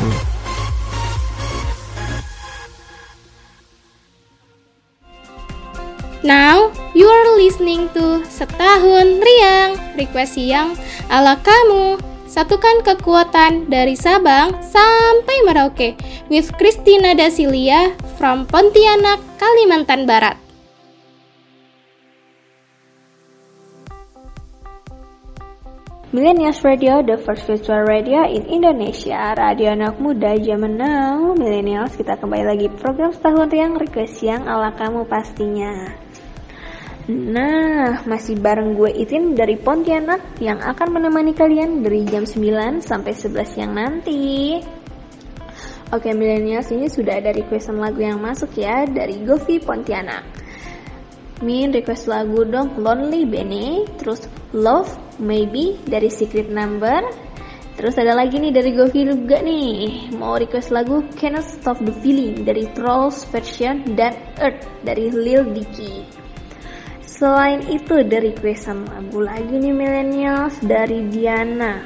Now, 6.25 6.73
you 6.97 7.05
are 7.05 7.37
listening 7.37 7.85
to 7.93 8.25
Setahun 8.25 9.21
Riang, 9.21 9.77
request 9.93 10.41
yang 10.41 10.73
ala 11.05 11.37
kamu. 11.37 12.01
Satukan 12.25 12.81
kekuatan 12.81 13.69
dari 13.69 13.93
Sabang 13.93 14.57
sampai 14.65 15.45
Merauke 15.45 15.93
with 16.25 16.49
Christina 16.57 17.13
Dasilia 17.13 17.93
from 18.17 18.49
Pontianak, 18.49 19.21
Kalimantan 19.37 20.09
Barat. 20.09 20.33
Millennials 26.09 26.65
Radio, 26.65 27.05
the 27.05 27.21
first 27.21 27.45
virtual 27.45 27.85
radio 27.85 28.25
in 28.25 28.49
Indonesia. 28.49 29.37
Radio 29.37 29.77
anak 29.77 30.01
muda 30.01 30.33
zaman 30.41 30.73
now. 30.73 31.37
Millennials, 31.37 31.93
kita 31.93 32.17
kembali 32.17 32.49
lagi 32.49 32.67
program 32.81 33.13
setahun 33.13 33.53
yang 33.53 33.77
request 33.77 34.25
yang 34.25 34.41
ala 34.49 34.73
kamu 34.73 35.05
pastinya. 35.05 36.04
Nah, 37.05 38.01
masih 38.09 38.41
bareng 38.41 38.73
gue 38.73 38.89
Itin 38.89 39.37
dari 39.37 39.61
Pontianak 39.61 40.41
yang 40.41 40.57
akan 40.57 40.89
menemani 40.89 41.37
kalian 41.37 41.85
dari 41.85 42.01
jam 42.01 42.25
9 42.25 42.81
sampai 42.81 43.13
11 43.13 43.45
siang 43.45 43.77
nanti. 43.77 44.57
Oke, 45.93 46.17
millennials 46.17 46.73
ini 46.73 46.89
sudah 46.89 47.21
ada 47.21 47.29
requestan 47.29 47.77
lagu 47.77 48.01
yang 48.01 48.17
masuk 48.17 48.57
ya 48.57 48.89
dari 48.89 49.21
Govi 49.21 49.61
Pontianak. 49.61 50.25
Min 51.45 51.69
request 51.69 52.09
lagu 52.09 52.41
dong 52.41 52.73
Lonely 52.81 53.29
Bene, 53.29 53.85
terus 54.01 54.25
Love 54.49 54.89
Maybe 55.21 55.77
dari 55.85 56.09
Secret 56.09 56.49
Number. 56.49 57.05
Terus 57.77 58.01
ada 58.01 58.17
lagi 58.17 58.41
nih 58.41 58.49
dari 58.49 58.73
Govi 58.73 59.05
juga 59.05 59.45
nih, 59.45 60.09
mau 60.17 60.41
request 60.41 60.73
lagu 60.73 61.05
Cannot 61.21 61.45
Stop 61.45 61.77
the 61.85 61.93
Feeling 62.01 62.49
dari 62.49 62.65
Trolls 62.73 63.29
version 63.29 63.85
dan 63.93 64.17
Earth 64.41 64.65
dari 64.81 65.13
Lil 65.13 65.45
Dicky. 65.53 66.14
Selain 67.15 67.63
itu 67.71 68.03
dari 68.03 68.35
requestan 68.35 68.83
lagu 68.91 69.23
lagi 69.23 69.55
nih 69.55 69.71
millennials 69.71 70.59
dari 70.59 70.99
Diana. 71.07 71.79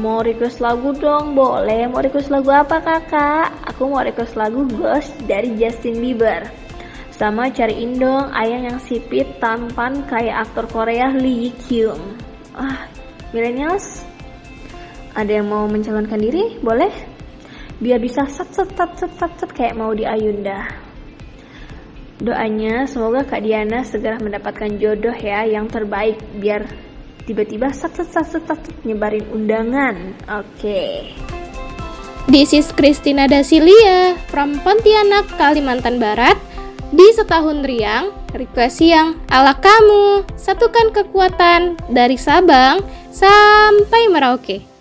Mau 0.00 0.24
request 0.24 0.64
lagu 0.64 0.96
dong, 0.96 1.36
boleh. 1.36 1.84
Mau 1.84 2.00
request 2.00 2.32
lagu 2.32 2.48
apa 2.48 2.80
kakak? 2.80 3.52
Aku 3.68 3.92
mau 3.92 4.00
request 4.00 4.40
lagu 4.40 4.64
Ghost 4.72 5.12
dari 5.28 5.52
Justin 5.60 6.00
Bieber. 6.00 6.48
Sama 7.12 7.52
cariin 7.52 8.00
dong 8.00 8.32
ayang 8.32 8.72
yang 8.72 8.78
sipit 8.80 9.36
tampan 9.36 10.00
kayak 10.08 10.48
aktor 10.48 10.64
Korea 10.72 11.12
Lee 11.12 11.52
Kyung. 11.68 12.00
Ah, 12.56 12.88
millennials, 13.36 14.00
ada 15.12 15.28
yang 15.28 15.52
mau 15.52 15.68
mencalonkan 15.68 16.24
diri? 16.24 16.56
Boleh? 16.64 16.94
Biar 17.84 18.00
bisa 18.00 18.24
sat 18.24 18.48
sat 18.56 18.72
sat 18.72 18.96
sat 18.96 19.12
sat, 19.12 19.32
sat 19.44 19.50
kayak 19.52 19.76
mau 19.76 19.92
di 19.92 20.08
Ayunda. 20.08 20.87
Doanya 22.18 22.90
semoga 22.90 23.22
Kak 23.22 23.46
Diana 23.46 23.86
segera 23.86 24.18
mendapatkan 24.18 24.74
jodoh 24.82 25.14
ya 25.14 25.46
yang 25.46 25.70
terbaik 25.70 26.18
biar 26.42 26.66
tiba-tiba 27.30 27.70
sat 27.70 27.94
sat 27.94 28.10
sat 28.10 28.26
sat, 28.26 28.58
nyebarin 28.82 29.22
undangan. 29.30 30.18
Oke. 30.26 31.14
This 32.26 32.50
is 32.50 32.74
Christina 32.74 33.30
Dasilia 33.30 34.18
from 34.34 34.58
Pontianak, 34.66 35.30
Kalimantan 35.38 36.02
Barat. 36.02 36.34
Di 36.90 37.06
setahun 37.14 37.62
riang, 37.62 38.10
request 38.34 38.82
yang 38.82 39.14
ala 39.30 39.54
kamu. 39.54 40.26
Satukan 40.34 40.90
kekuatan 40.90 41.78
dari 41.86 42.18
Sabang 42.18 42.82
sampai 43.14 44.10
Merauke. 44.10 44.77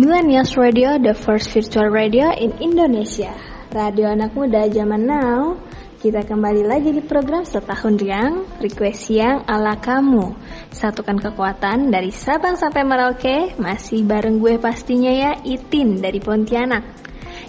Millennials 0.00 0.56
Radio, 0.56 0.96
the 0.96 1.12
first 1.12 1.52
virtual 1.52 1.92
radio 1.92 2.32
in 2.32 2.56
Indonesia. 2.56 3.36
Radio 3.68 4.08
anak 4.08 4.32
muda 4.32 4.64
zaman 4.72 5.04
now. 5.04 5.60
Kita 6.00 6.24
kembali 6.24 6.64
lagi 6.64 6.96
di 6.96 7.04
program 7.04 7.44
setahun 7.44 8.00
riang, 8.00 8.48
request 8.64 9.12
yang 9.12 9.44
ala 9.44 9.76
kamu. 9.76 10.32
Satukan 10.72 11.20
kekuatan 11.20 11.92
dari 11.92 12.08
Sabang 12.16 12.56
sampai 12.56 12.80
Merauke, 12.80 13.52
masih 13.60 14.08
bareng 14.08 14.40
gue 14.40 14.56
pastinya 14.56 15.12
ya, 15.12 15.36
Itin 15.44 16.00
dari 16.00 16.16
Pontianak. 16.16 16.96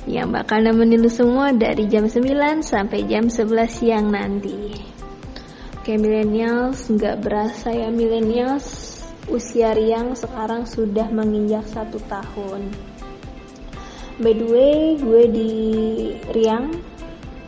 Yang 0.03 0.43
bakal 0.43 0.67
nemenin 0.67 0.99
lu 0.99 1.07
semua 1.07 1.55
dari 1.55 1.87
jam 1.87 2.11
9 2.11 2.67
sampai 2.67 3.07
jam 3.07 3.31
11 3.31 3.47
siang 3.71 4.11
nanti. 4.11 4.75
Oke 5.79 5.95
millennials, 5.95 6.91
nggak 6.91 7.15
berasa 7.23 7.71
ya 7.71 7.87
millennials, 7.87 8.90
usia 9.31 9.71
Riang 9.71 10.13
sekarang 10.13 10.67
sudah 10.67 11.07
menginjak 11.07 11.63
satu 11.71 11.97
tahun. 12.11 12.67
By 14.19 14.37
the 14.37 14.47
way, 14.51 14.99
gue 14.99 15.23
di 15.31 15.51
Riang 16.35 16.75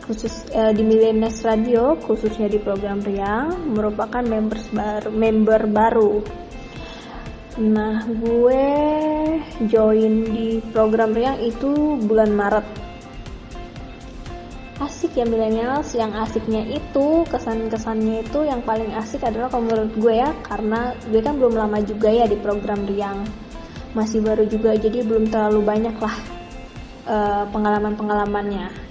khusus 0.04 0.48
eh, 0.52 0.72
di 0.76 0.84
Millennials 0.84 1.40
Radio 1.44 1.96
khususnya 1.96 2.48
di 2.48 2.60
program 2.60 3.00
Riang 3.00 3.72
merupakan 3.72 4.24
members 4.24 4.68
baru 4.72 5.08
member 5.12 5.60
baru. 5.68 6.14
Nah, 7.54 8.02
gue 8.10 8.66
join 9.70 10.12
di 10.26 10.58
program 10.74 11.14
Riang 11.14 11.38
itu 11.38 12.00
bulan 12.02 12.34
Maret. 12.34 12.66
Asik 14.84 15.16
ya 15.16 15.24
millennials, 15.24 15.96
yang 15.96 16.12
asiknya 16.12 16.60
itu 16.68 17.24
kesan-kesannya 17.32 18.28
itu 18.28 18.44
yang 18.44 18.60
paling 18.60 18.92
asik 19.00 19.24
adalah 19.24 19.48
kalau 19.48 19.64
menurut 19.64 19.92
gue 19.96 20.14
ya 20.20 20.30
karena 20.44 20.92
gue 21.08 21.24
kan 21.24 21.40
belum 21.40 21.56
lama 21.56 21.80
juga 21.80 22.12
ya 22.12 22.28
di 22.28 22.36
program 22.36 22.84
Riang. 22.84 23.24
Masih 23.96 24.20
baru 24.20 24.44
juga 24.44 24.76
jadi 24.76 25.00
belum 25.00 25.32
terlalu 25.32 25.64
banyak 25.64 25.96
lah 25.96 26.16
eh, 27.08 27.44
pengalaman-pengalamannya 27.48 28.84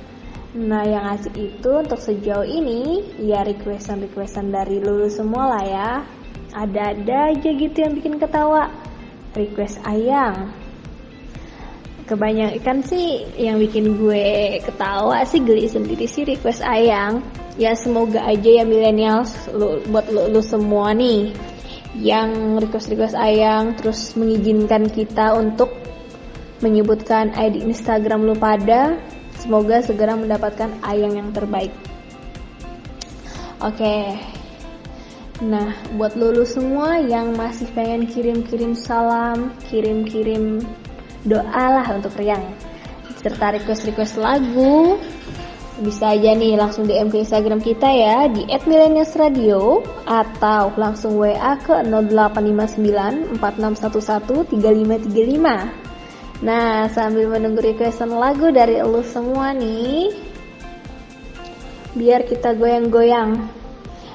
Nah, 0.53 0.85
yang 0.85 1.17
asik 1.17 1.33
itu 1.33 1.81
untuk 1.81 1.97
sejauh 1.97 2.45
ini 2.45 3.01
ya 3.17 3.41
requestan-requestan 3.41 4.53
dari 4.53 4.77
lulu 4.77 5.09
semua 5.09 5.57
lah 5.57 5.63
ya. 5.65 5.89
Ada-ada 6.53 7.33
aja 7.33 7.50
gitu 7.57 7.73
yang 7.81 7.97
bikin 7.97 8.21
ketawa. 8.21 8.69
Request 9.33 9.81
ayang. 9.81 10.53
Kebanyakan 12.03 12.83
sih 12.83 13.24
yang 13.39 13.57
bikin 13.63 13.95
gue 13.95 14.60
ketawa 14.60 15.24
sih 15.24 15.39
geli 15.39 15.72
sendiri 15.72 16.03
sih 16.03 16.27
request 16.27 16.60
ayang. 16.63 17.24
Ya 17.55 17.77
semoga 17.77 18.25
aja 18.25 18.62
ya 18.62 18.63
milenial 18.65 19.24
buat 19.88 20.10
lu, 20.10 20.27
lu 20.33 20.41
semua 20.41 20.91
nih 20.91 21.31
yang 22.01 22.57
request-request 22.57 23.13
ayang 23.13 23.77
terus 23.77 24.17
mengizinkan 24.17 24.89
kita 24.89 25.38
untuk 25.38 25.69
menyebutkan 26.65 27.29
ID 27.38 27.62
Instagram 27.69 28.25
lu 28.25 28.33
pada 28.33 28.98
Semoga 29.43 29.83
segera 29.83 30.15
mendapatkan 30.15 30.72
ayang 30.88 31.19
yang 31.19 31.29
terbaik. 31.36 31.75
Oke. 33.60 34.15
Nah, 35.43 35.75
buat 36.00 36.15
lulu 36.15 36.48
semua 36.48 37.03
yang 37.03 37.36
masih 37.36 37.67
pengen 37.75 38.07
kirim-kirim 38.07 38.72
salam, 38.72 39.51
kirim-kirim 39.67 40.63
doa 41.24 41.65
lah 41.80 41.88
untuk 41.96 42.15
Riang. 42.20 42.44
Serta 43.24 43.56
request-request 43.56 44.20
lagu, 44.20 45.00
bisa 45.80 46.13
aja 46.13 46.36
nih 46.36 46.53
langsung 46.60 46.86
DM 46.86 47.10
ke 47.10 47.24
Instagram 47.24 47.58
kita 47.63 47.88
ya 47.89 48.27
di 48.30 48.46
@millennialsradio 48.46 49.82
atau 50.06 50.70
langsung 50.75 51.18
WA 51.18 51.56
ke 51.63 51.82
0859 51.88 53.39
4611 53.39 54.46
3535. 54.51 56.44
Nah, 56.44 56.92
sambil 56.92 57.32
menunggu 57.32 57.63
requestan 57.63 58.12
lagu 58.12 58.51
dari 58.51 58.84
lu 58.84 59.00
semua 59.08 59.56
nih, 59.56 60.12
biar 61.96 62.27
kita 62.27 62.51
goyang-goyang. 62.60 63.63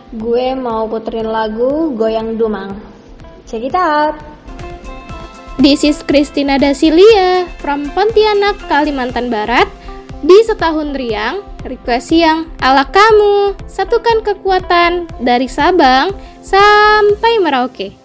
Gue 0.09 0.57
mau 0.57 0.89
puterin 0.89 1.29
lagu 1.29 1.93
Goyang 1.93 2.41
Dumang. 2.41 2.81
Check 3.45 3.65
it 3.69 3.77
out. 3.77 4.38
This 5.59 5.83
is 5.83 6.07
Christina 6.07 6.55
Dasilia 6.55 7.43
from 7.59 7.91
Pontianak, 7.91 8.63
Kalimantan 8.71 9.27
Barat. 9.27 9.67
Di 10.23 10.47
setahun 10.47 10.95
riang, 10.95 11.43
request 11.67 12.15
yang 12.15 12.47
ala 12.63 12.87
kamu, 12.87 13.59
satukan 13.67 14.23
kekuatan 14.23 15.11
dari 15.19 15.51
Sabang 15.51 16.15
sampai 16.47 17.43
Merauke. 17.43 17.98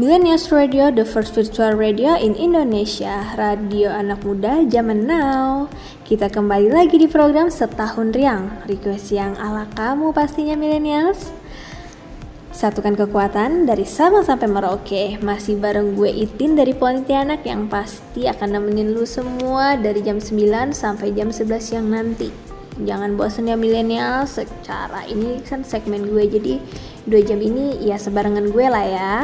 Millennials 0.00 0.48
Radio, 0.48 0.88
the 0.88 1.04
first 1.04 1.36
virtual 1.36 1.76
radio 1.76 2.16
in 2.16 2.32
Indonesia, 2.32 3.28
radio 3.36 3.92
anak 3.92 4.24
muda 4.24 4.64
zaman 4.64 5.04
now. 5.04 5.68
Kita 6.08 6.32
kembali 6.32 6.72
lagi 6.72 6.96
di 6.96 7.04
program 7.04 7.52
Setahun 7.52 8.16
Riang, 8.16 8.64
request 8.64 9.12
yang 9.12 9.36
ala 9.36 9.68
kamu 9.76 10.16
pastinya 10.16 10.56
millennials. 10.56 11.28
Satukan 12.56 12.96
kekuatan 12.96 13.68
dari 13.68 13.84
Sabang 13.84 14.24
sampai 14.24 14.48
Merauke, 14.48 15.20
masih 15.20 15.60
bareng 15.60 15.92
gue 15.92 16.08
Itin 16.08 16.56
dari 16.56 16.72
Pontianak 16.72 17.44
yang 17.44 17.68
pasti 17.68 18.24
akan 18.24 18.48
nemenin 18.48 18.96
lu 18.96 19.04
semua 19.04 19.76
dari 19.76 20.00
jam 20.00 20.16
9 20.16 20.72
sampai 20.72 21.12
jam 21.12 21.28
11 21.28 21.60
siang 21.60 21.92
nanti. 21.92 22.32
Jangan 22.80 23.12
bosan 23.20 23.52
ya 23.52 23.60
milenial, 23.60 24.24
secara 24.24 25.04
ini 25.04 25.44
kan 25.44 25.60
segmen 25.60 26.08
gue 26.08 26.24
jadi 26.32 26.56
dua 27.04 27.20
jam 27.20 27.44
ini 27.44 27.76
ya 27.84 28.00
sebarengan 28.00 28.48
gue 28.48 28.66
lah 28.72 28.86
ya. 28.88 29.16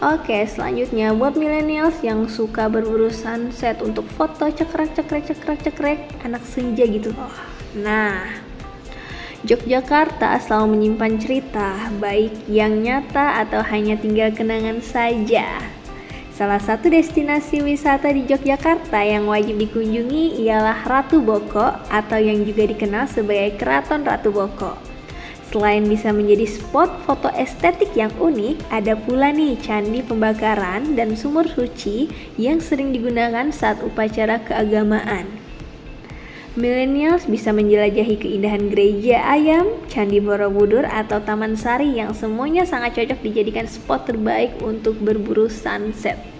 Oke, 0.00 0.48
selanjutnya 0.48 1.12
buat 1.12 1.36
millennials 1.36 2.00
yang 2.00 2.24
suka 2.24 2.72
berburu 2.72 3.12
sunset 3.12 3.84
untuk 3.84 4.08
foto 4.08 4.48
cekrek 4.48 4.96
cekrek 4.96 5.28
cekrek 5.28 5.60
cekrek 5.60 5.98
anak 6.24 6.40
senja 6.48 6.88
gitu. 6.88 7.12
Oh, 7.20 7.36
nah, 7.76 8.24
Yogyakarta 9.44 10.40
selalu 10.40 10.72
menyimpan 10.72 11.20
cerita, 11.20 11.92
baik 12.00 12.48
yang 12.48 12.80
nyata 12.80 13.44
atau 13.44 13.60
hanya 13.60 14.00
tinggal 14.00 14.32
kenangan 14.32 14.80
saja. 14.80 15.60
Salah 16.32 16.64
satu 16.64 16.88
destinasi 16.88 17.60
wisata 17.60 18.08
di 18.08 18.24
Yogyakarta 18.24 19.04
yang 19.04 19.28
wajib 19.28 19.60
dikunjungi 19.60 20.40
ialah 20.40 20.80
Ratu 20.80 21.20
Boko 21.20 21.76
atau 21.92 22.16
yang 22.16 22.40
juga 22.48 22.64
dikenal 22.64 23.04
sebagai 23.04 23.60
Keraton 23.60 24.00
Ratu 24.00 24.32
Boko. 24.32 24.89
Selain 25.50 25.82
bisa 25.82 26.14
menjadi 26.14 26.46
spot 26.46 27.02
foto 27.02 27.26
estetik 27.34 27.90
yang 27.98 28.14
unik, 28.22 28.70
ada 28.70 28.94
pula 28.94 29.34
nih 29.34 29.58
candi 29.58 29.98
pembakaran 29.98 30.94
dan 30.94 31.18
sumur 31.18 31.42
suci 31.42 32.06
yang 32.38 32.62
sering 32.62 32.94
digunakan 32.94 33.50
saat 33.50 33.82
upacara 33.82 34.38
keagamaan. 34.46 35.26
Millennials 36.54 37.26
bisa 37.26 37.50
menjelajahi 37.50 38.14
keindahan 38.22 38.70
gereja 38.70 39.26
ayam, 39.26 39.74
candi 39.90 40.22
Borobudur, 40.22 40.86
atau 40.86 41.18
Taman 41.18 41.58
Sari 41.58 41.98
yang 41.98 42.14
semuanya 42.14 42.62
sangat 42.62 42.94
cocok 43.02 43.18
dijadikan 43.18 43.66
spot 43.66 44.06
terbaik 44.06 44.54
untuk 44.62 45.02
berburu 45.02 45.50
sunset. 45.50 46.39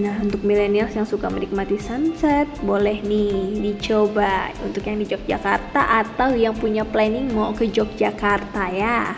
Nah, 0.00 0.16
untuk 0.24 0.40
milenials 0.48 0.96
yang 0.96 1.04
suka 1.04 1.28
menikmati 1.28 1.76
sunset, 1.76 2.48
boleh 2.64 3.04
nih 3.04 3.60
dicoba 3.60 4.48
untuk 4.64 4.88
yang 4.88 4.96
di 4.96 5.04
Yogyakarta 5.04 6.00
atau 6.00 6.32
yang 6.32 6.56
punya 6.56 6.88
planning 6.88 7.28
mau 7.36 7.52
ke 7.52 7.68
Yogyakarta 7.68 8.64
ya. 8.72 9.12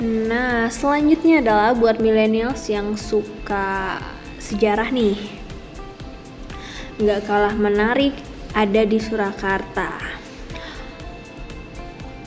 Nah, 0.00 0.72
selanjutnya 0.72 1.44
adalah 1.44 1.76
buat 1.76 2.00
milenials 2.00 2.64
yang 2.72 2.96
suka 2.96 4.00
sejarah 4.40 4.88
nih. 4.88 5.20
Nggak 6.96 7.28
kalah 7.28 7.52
menarik, 7.52 8.16
ada 8.56 8.88
di 8.88 8.96
Surakarta. 8.96 10.00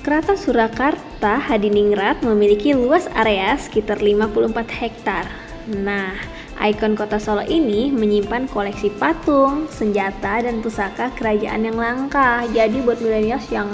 Keraton 0.06 0.38
Surakarta 0.38 1.42
Hadiningrat 1.42 2.22
memiliki 2.22 2.78
luas 2.78 3.10
area 3.18 3.58
sekitar 3.58 3.98
54 3.98 4.70
hektar. 4.70 5.26
Nah, 5.74 6.33
Ikon 6.64 6.96
kota 6.96 7.20
Solo 7.20 7.44
ini 7.44 7.92
menyimpan 7.92 8.48
koleksi 8.48 8.88
patung, 8.96 9.68
senjata, 9.68 10.40
dan 10.40 10.64
pusaka 10.64 11.12
kerajaan 11.12 11.68
yang 11.68 11.76
langka. 11.76 12.48
Jadi 12.56 12.80
buat 12.80 13.04
milenials 13.04 13.52
yang 13.52 13.68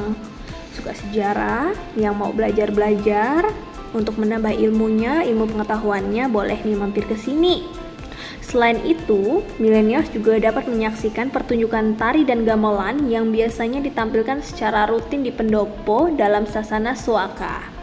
suka 0.74 0.98
sejarah, 0.98 1.70
yang 1.94 2.18
mau 2.18 2.34
belajar-belajar, 2.34 3.46
untuk 3.94 4.18
menambah 4.18 4.58
ilmunya, 4.58 5.22
ilmu 5.22 5.46
pengetahuannya, 5.54 6.34
boleh 6.34 6.58
nih 6.66 6.78
mampir 6.82 7.06
ke 7.06 7.14
sini. 7.14 7.70
Selain 8.42 8.82
itu, 8.82 9.46
milenials 9.62 10.10
juga 10.10 10.42
dapat 10.42 10.66
menyaksikan 10.66 11.30
pertunjukan 11.30 11.94
tari 11.94 12.26
dan 12.26 12.42
gamelan 12.42 13.06
yang 13.06 13.30
biasanya 13.30 13.86
ditampilkan 13.86 14.42
secara 14.42 14.90
rutin 14.90 15.22
di 15.22 15.30
pendopo 15.30 16.10
dalam 16.10 16.50
sasana 16.50 16.98
suaka. 16.98 17.79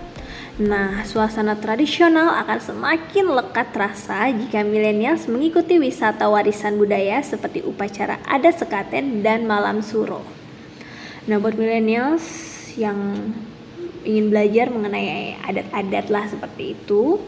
Nah, 0.57 1.05
suasana 1.05 1.53
tradisional 1.61 2.33
akan 2.33 2.57
semakin 2.57 3.29
lekat 3.29 3.77
terasa 3.77 4.33
jika 4.33 4.65
milenials 4.65 5.29
mengikuti 5.29 5.77
wisata 5.77 6.33
warisan 6.33 6.81
budaya 6.81 7.21
seperti 7.21 7.61
upacara 7.61 8.25
adat 8.25 8.65
sekaten 8.65 9.21
dan 9.21 9.45
malam 9.45 9.85
suro. 9.85 10.25
Nah, 11.29 11.37
buat 11.37 11.61
milenials 11.61 12.25
yang 12.73 12.97
ingin 14.01 14.33
belajar 14.33 14.73
mengenai 14.73 15.37
adat-adat 15.45 16.09
lah 16.09 16.25
seperti 16.25 16.73
itu, 16.73 17.21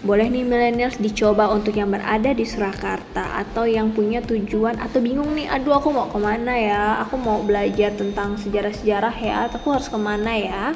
boleh 0.00 0.24
nih 0.24 0.48
millennials 0.48 0.96
dicoba 0.96 1.52
untuk 1.52 1.76
yang 1.76 1.92
berada 1.92 2.32
di 2.32 2.48
Surakarta 2.48 3.36
atau 3.36 3.68
yang 3.68 3.92
punya 3.92 4.24
tujuan 4.24 4.80
atau 4.80 5.04
bingung 5.04 5.28
nih, 5.36 5.52
aduh 5.52 5.76
aku 5.76 5.92
mau 5.92 6.08
ke 6.08 6.16
mana 6.16 6.56
ya, 6.56 7.04
aku 7.04 7.20
mau 7.20 7.44
belajar 7.44 7.92
tentang 7.92 8.40
sejarah-sejarah 8.40 9.16
ya, 9.20 9.52
aku 9.52 9.76
harus 9.76 9.92
ke 9.92 9.98
mana 10.00 10.32
ya 10.32 10.72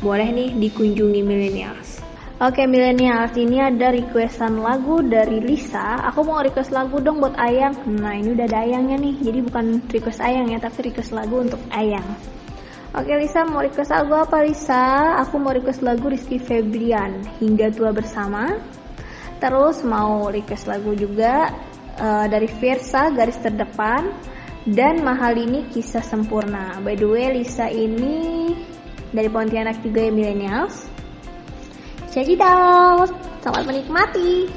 boleh 0.00 0.28
nih 0.32 0.50
dikunjungi 0.56 1.20
millennials. 1.20 2.00
Oke 2.40 2.64
millennials, 2.64 3.36
ini 3.36 3.60
ada 3.60 3.92
requestan 3.92 4.64
lagu 4.64 5.04
dari 5.04 5.44
Lisa. 5.44 6.00
Aku 6.08 6.24
mau 6.24 6.40
request 6.40 6.72
lagu 6.72 6.96
dong 6.96 7.20
buat 7.20 7.36
Ayang. 7.36 7.76
Nah 7.84 8.16
ini 8.16 8.32
udah 8.32 8.48
ada 8.48 8.64
Ayangnya 8.64 8.96
nih, 8.96 9.20
jadi 9.20 9.44
bukan 9.44 9.84
request 9.92 10.24
Ayang 10.24 10.48
ya, 10.48 10.56
tapi 10.56 10.88
request 10.88 11.12
lagu 11.12 11.44
untuk 11.44 11.60
Ayang. 11.68 12.16
Oke 12.96 13.12
Lisa, 13.12 13.44
mau 13.44 13.60
request 13.60 13.92
lagu 13.92 14.16
apa 14.16 14.40
Lisa? 14.40 15.20
Aku 15.20 15.36
mau 15.36 15.52
request 15.52 15.84
lagu 15.84 16.08
Rizky 16.08 16.40
Febrian, 16.40 17.20
Hingga 17.36 17.76
Tua 17.76 17.92
Bersama. 17.92 18.56
Terus 19.36 19.84
mau 19.84 20.32
request 20.32 20.64
lagu 20.64 20.96
juga 20.96 21.52
uh, 22.00 22.24
dari 22.24 22.48
Versa, 22.48 23.12
Garis 23.12 23.36
Terdepan. 23.36 24.32
Dan 24.60 25.00
Mahal 25.04 25.40
ini 25.40 25.68
Kisah 25.72 26.04
Sempurna. 26.04 26.80
By 26.84 26.96
the 26.96 27.08
way, 27.08 27.32
Lisa 27.32 27.68
ini 27.68 28.39
dari 29.10 29.28
Pontianak 29.30 29.78
juga 29.82 30.06
ya 30.06 30.12
millennials. 30.14 30.86
Jadi 32.10 32.34
dong, 32.34 33.06
selamat 33.42 33.64
menikmati. 33.66 34.50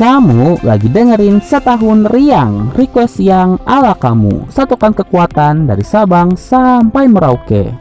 Kamu 0.00 0.64
lagi 0.64 0.88
dengerin 0.88 1.44
setahun 1.44 2.08
riang 2.08 2.72
request 2.72 3.20
yang 3.20 3.60
ala 3.68 3.92
kamu 3.92 4.48
Satukan 4.48 4.96
kekuatan 4.96 5.68
dari 5.68 5.84
Sabang 5.84 6.40
sampai 6.40 7.04
Merauke 7.04 7.76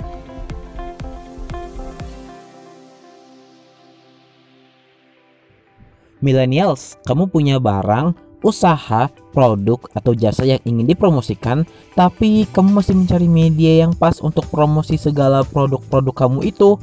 Millennials, 6.20 7.00
kamu 7.08 7.32
punya 7.32 7.64
barang, 7.64 8.12
usaha, 8.42 9.12
produk, 9.32 9.80
atau 9.96 10.16
jasa 10.16 10.48
yang 10.48 10.62
ingin 10.64 10.90
dipromosikan, 10.90 11.68
tapi 11.94 12.48
kamu 12.52 12.80
masih 12.80 12.96
mencari 12.96 13.28
media 13.28 13.86
yang 13.88 13.94
pas 13.96 14.20
untuk 14.24 14.48
promosi 14.48 14.96
segala 14.96 15.44
produk-produk 15.48 16.28
kamu 16.28 16.50
itu. 16.50 16.80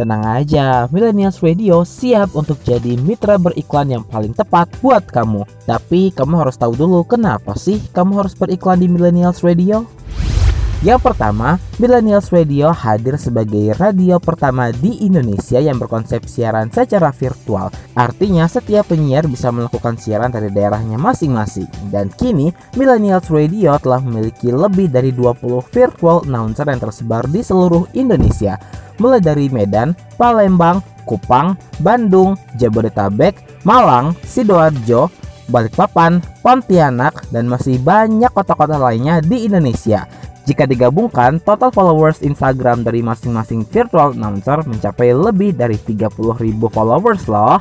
Tenang 0.00 0.24
aja, 0.24 0.88
Millennials 0.88 1.44
Radio 1.44 1.84
siap 1.84 2.32
untuk 2.32 2.56
jadi 2.64 2.96
mitra 2.96 3.36
beriklan 3.36 3.92
yang 3.92 4.04
paling 4.08 4.32
tepat 4.32 4.72
buat 4.80 5.04
kamu. 5.04 5.44
Tapi 5.68 6.08
kamu 6.16 6.40
harus 6.40 6.56
tahu 6.56 6.72
dulu 6.72 7.04
kenapa 7.04 7.52
sih 7.52 7.76
kamu 7.92 8.24
harus 8.24 8.32
beriklan 8.32 8.80
di 8.80 8.88
Millennials 8.88 9.44
Radio? 9.44 9.84
Yang 10.80 11.12
pertama, 11.12 11.60
Millennials 11.76 12.32
Radio 12.32 12.72
hadir 12.72 13.20
sebagai 13.20 13.76
radio 13.76 14.16
pertama 14.16 14.72
di 14.72 15.04
Indonesia 15.04 15.60
yang 15.60 15.76
berkonsep 15.76 16.24
siaran 16.24 16.72
secara 16.72 17.12
virtual. 17.12 17.68
Artinya 17.92 18.48
setiap 18.48 18.88
penyiar 18.88 19.28
bisa 19.28 19.52
melakukan 19.52 20.00
siaran 20.00 20.32
dari 20.32 20.48
daerahnya 20.48 20.96
masing-masing. 20.96 21.68
Dan 21.92 22.08
kini, 22.16 22.48
Millennials 22.80 23.28
Radio 23.28 23.76
telah 23.76 24.00
memiliki 24.00 24.48
lebih 24.48 24.88
dari 24.88 25.12
20 25.12 25.60
virtual 25.68 26.24
announcer 26.24 26.64
yang 26.64 26.80
tersebar 26.80 27.28
di 27.28 27.44
seluruh 27.44 27.84
Indonesia. 27.92 28.56
Mulai 28.96 29.20
dari 29.20 29.52
Medan, 29.52 29.92
Palembang, 30.16 30.80
Kupang, 31.04 31.60
Bandung, 31.84 32.40
Jabodetabek, 32.56 33.36
Malang, 33.68 34.16
Sidoarjo, 34.24 35.12
Balikpapan, 35.52 36.24
Pontianak, 36.40 37.28
dan 37.28 37.52
masih 37.52 37.76
banyak 37.84 38.32
kota-kota 38.32 38.80
lainnya 38.80 39.20
di 39.20 39.44
Indonesia. 39.44 40.08
Jika 40.48 40.64
digabungkan, 40.64 41.36
total 41.44 41.68
followers 41.68 42.24
Instagram 42.24 42.80
dari 42.80 43.04
masing-masing 43.04 43.68
virtual 43.68 44.16
announcer 44.16 44.64
mencapai 44.64 45.12
lebih 45.12 45.52
dari 45.52 45.76
30.000 45.76 46.10
followers 46.72 47.28
loh. 47.28 47.60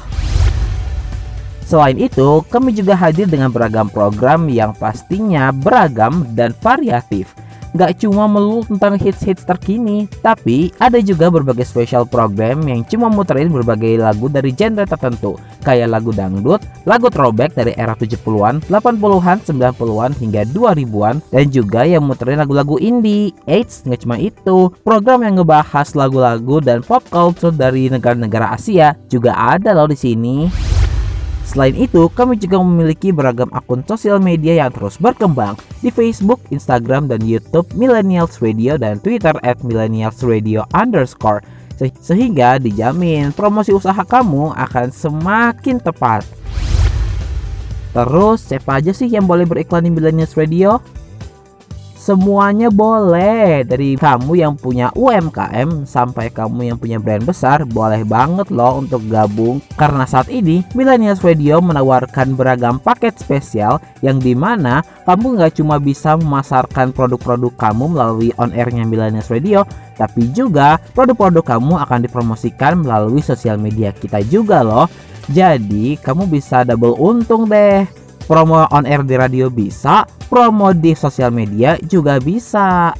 Selain 1.69 1.99
itu, 2.01 2.41
kami 2.49 2.73
juga 2.73 2.97
hadir 2.97 3.29
dengan 3.29 3.53
beragam 3.53 3.91
program 3.93 4.49
yang 4.49 4.73
pastinya 4.73 5.53
beragam 5.53 6.25
dan 6.33 6.49
variatif. 6.57 7.29
Gak 7.77 8.01
cuma 8.01 8.25
melulu 8.25 8.65
tentang 8.65 8.97
hits-hits 8.97 9.45
terkini, 9.45 10.09
tapi 10.25 10.73
ada 10.81 10.97
juga 10.97 11.29
berbagai 11.29 11.69
special 11.69 12.09
program 12.09 12.65
yang 12.65 12.81
cuma 12.89 13.13
muterin 13.13 13.53
berbagai 13.53 14.01
lagu 14.01 14.25
dari 14.25 14.49
genre 14.57 14.89
tertentu, 14.89 15.37
kayak 15.61 15.93
lagu 15.93 16.09
dangdut, 16.09 16.65
lagu 16.89 17.13
throwback 17.13 17.53
dari 17.53 17.77
era 17.77 17.93
70-an, 17.93 18.65
80-an, 18.73 19.37
90-an 19.45 20.11
hingga 20.17 20.41
2000-an, 20.49 21.21
dan 21.29 21.45
juga 21.53 21.85
yang 21.85 22.09
muterin 22.09 22.41
lagu-lagu 22.41 22.81
indie. 22.81 23.37
Eits, 23.45 23.85
nggak 23.85 24.01
cuma 24.01 24.17
itu, 24.17 24.73
program 24.81 25.21
yang 25.21 25.37
ngebahas 25.37 25.93
lagu-lagu 25.93 26.57
dan 26.65 26.81
pop 26.81 27.05
culture 27.13 27.53
dari 27.53 27.85
negara-negara 27.93 28.57
Asia 28.57 28.97
juga 29.05 29.37
ada 29.37 29.77
loh 29.77 29.85
di 29.85 29.97
sini. 29.97 30.68
Selain 31.49 31.73
itu, 31.73 32.05
kami 32.13 32.37
juga 32.37 32.61
memiliki 32.61 33.09
beragam 33.09 33.49
akun 33.49 33.81
sosial 33.81 34.21
media 34.21 34.61
yang 34.61 34.69
terus 34.69 35.01
berkembang 35.01 35.57
di 35.81 35.89
Facebook, 35.89 36.37
Instagram, 36.53 37.09
dan 37.09 37.25
YouTube 37.25 37.65
Millennials 37.73 38.37
Radio 38.37 38.77
dan 38.77 39.01
Twitter 39.01 39.33
at 39.41 39.57
Millennials 39.65 40.21
Radio 40.21 40.61
underscore 40.77 41.41
Se- 41.73 41.95
sehingga 42.05 42.61
dijamin 42.61 43.33
promosi 43.33 43.73
usaha 43.73 43.97
kamu 44.05 44.53
akan 44.53 44.93
semakin 44.93 45.81
tepat. 45.81 46.21
Terus, 47.97 48.45
siapa 48.45 48.77
aja 48.77 48.93
sih 48.93 49.09
yang 49.09 49.25
boleh 49.25 49.49
beriklan 49.49 49.81
di 49.81 49.89
Millennials 49.89 50.37
Radio? 50.37 50.77
Semuanya 52.09 52.73
boleh. 52.73 53.61
Dari 53.69 53.93
kamu 53.93 54.33
yang 54.33 54.57
punya 54.57 54.89
UMKM 54.97 55.85
Sampai 55.85 56.33
kamu 56.33 56.73
yang 56.73 56.77
punya 56.81 56.97
brand 56.97 57.21
besar 57.21 57.69
Boleh 57.69 58.01
banget 58.01 58.49
loh 58.49 58.81
untuk 58.81 59.05
gabung. 59.05 59.61
Karena 59.77 60.09
saat 60.09 60.25
ini 60.33 60.65
Millennials 60.73 61.21
Radio 61.21 61.61
menawarkan 61.61 62.33
beragam 62.33 62.81
paket 62.81 63.13
spesial 63.21 63.77
Yang 64.01 64.25
di 64.25 64.33
mana 64.33 64.81
kamu 65.05 65.37
nggak 65.37 65.61
cuma 65.61 65.77
bisa 65.77 66.17
memasarkan 66.17 66.97
produk-produk 66.97 67.53
kamu 67.53 67.93
melalui 67.93 68.33
on 68.41 68.57
airnya 68.57 68.89
Millennials 68.89 69.29
Radio 69.29 69.61
Tapi 69.93 70.33
juga 70.33 70.81
produk-produk 70.97 71.45
kamu 71.45 71.77
akan 71.77 72.09
dipromosikan 72.09 72.81
melalui 72.81 73.21
sosial 73.21 73.61
media 73.61 73.93
kita 73.93 74.25
juga 74.25 74.65
loh. 74.65 74.89
Jadi 75.29 75.93
kamu 76.01 76.25
bisa 76.25 76.65
double 76.65 76.97
untung 76.97 77.45
deh 77.45 77.98
promo 78.29 78.69
on 78.69 78.85
air 78.85 79.01
di 79.01 79.17
radio 79.17 79.49
bisa, 79.49 80.05
promo 80.29 80.69
di 80.69 80.93
sosial 80.93 81.33
media 81.33 81.81
juga 81.81 82.21
bisa. 82.21 82.93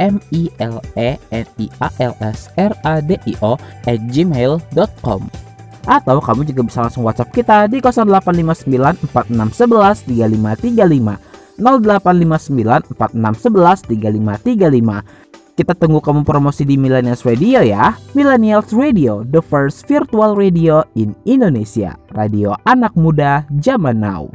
m 0.00 0.16
i 0.32 0.48
l 0.58 0.80
e 0.96 1.20
n 1.28 1.46
i 1.60 1.68
a 1.84 1.92
l 2.00 2.16
s 2.24 2.48
r 2.56 2.72
a 2.88 3.04
d 3.04 3.20
i 3.28 3.36
o 3.44 3.60
at 3.84 4.00
gmail.com 4.08 5.51
atau 5.84 6.22
kamu 6.22 6.46
juga 6.48 6.62
bisa 6.66 6.78
langsung 6.84 7.02
WhatsApp 7.06 7.34
kita 7.34 7.66
di 7.66 7.78
0859 7.78 9.06
4611 9.10 10.08
3535 10.08 11.32
0859 11.60 12.96
4611 12.96 13.86
3535 13.90 15.32
kita 15.52 15.76
tunggu 15.76 16.00
kamu 16.00 16.24
promosi 16.24 16.64
di 16.64 16.80
Millennials 16.80 17.28
Radio 17.28 17.60
ya. 17.60 17.92
Millennials 18.16 18.72
Radio, 18.72 19.20
the 19.20 19.44
first 19.44 19.84
virtual 19.84 20.32
radio 20.32 20.80
in 20.96 21.12
Indonesia. 21.28 21.92
Radio 22.16 22.56
anak 22.64 22.96
muda 22.96 23.44
zaman 23.60 24.00
now. 24.00 24.32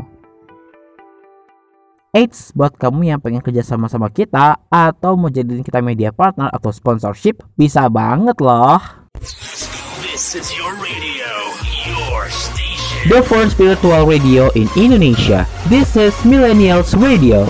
Eits, 2.14 2.54
buat 2.54 2.78
kamu 2.78 3.14
yang 3.14 3.20
pengen 3.20 3.44
kerja 3.44 3.62
sama-sama 3.62 4.08
kita 4.08 4.58
Atau 4.72 5.20
mau 5.20 5.28
jadiin 5.28 5.62
kita 5.62 5.84
media 5.84 6.10
partner 6.10 6.48
atau 6.50 6.72
sponsorship 6.72 7.44
Bisa 7.60 7.92
banget 7.92 8.40
loh. 8.40 8.80
This 10.02 10.34
is 10.34 10.50
your 10.56 10.74
radio. 10.80 11.16
The 13.06 13.22
first 13.22 13.62
virtual 13.62 14.10
radio 14.10 14.50
in 14.58 14.66
Indonesia. 14.74 15.46
This 15.70 15.94
is 15.94 16.18
Millennials 16.26 16.98
Radio. 16.98 17.46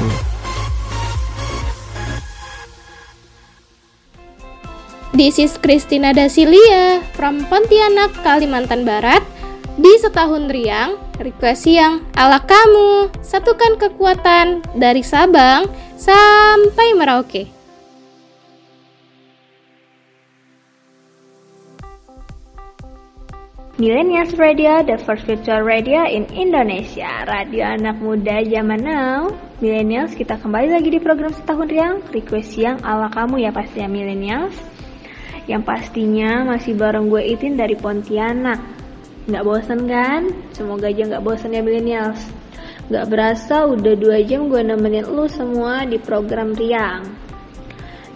This 5.16 5.40
is 5.40 5.56
Christina 5.56 6.12
Dasilia 6.12 7.00
from 7.16 7.48
Pontianak, 7.48 8.12
Kalimantan 8.28 8.84
Barat. 8.84 9.24
Di 9.80 9.96
setahun 10.04 10.52
riang, 10.52 11.00
request 11.24 11.64
yang 11.72 12.04
ala 12.20 12.44
kamu. 12.44 13.08
Satukan 13.24 13.80
kekuatan 13.80 14.68
dari 14.76 15.00
Sabang 15.00 15.72
sampai 15.96 16.92
Merauke. 16.92 17.57
Millennials 23.78 24.34
Radio, 24.42 24.82
the 24.82 24.98
first 25.06 25.30
virtual 25.30 25.62
radio 25.62 26.02
in 26.10 26.26
Indonesia. 26.34 27.30
Radio 27.30 27.78
anak 27.78 28.02
muda 28.02 28.42
zaman 28.42 28.82
now. 28.82 29.30
Millennials, 29.62 30.18
kita 30.18 30.42
kembali 30.42 30.74
lagi 30.74 30.90
di 30.90 30.98
program 30.98 31.30
setahun 31.30 31.70
riang. 31.70 32.02
Request 32.10 32.58
yang 32.58 32.82
ala 32.82 33.06
kamu 33.14 33.46
ya 33.46 33.54
pastinya 33.54 33.86
Millennials. 33.86 34.58
Yang 35.46 35.62
pastinya 35.70 36.42
masih 36.50 36.74
bareng 36.74 37.06
gue 37.06 37.22
Itin 37.22 37.54
dari 37.54 37.78
Pontianak. 37.78 38.58
Nggak 39.30 39.46
bosan 39.46 39.86
kan? 39.86 40.26
Semoga 40.58 40.90
aja 40.90 41.14
nggak 41.14 41.22
bosan 41.22 41.54
ya 41.54 41.62
Millennials. 41.62 42.26
Nggak 42.90 43.06
berasa 43.14 43.62
udah 43.62 43.94
dua 43.94 44.26
jam 44.26 44.50
gue 44.50 44.66
nemenin 44.66 45.06
lu 45.06 45.30
semua 45.30 45.86
di 45.86 46.02
program 46.02 46.58
riang. 46.58 47.06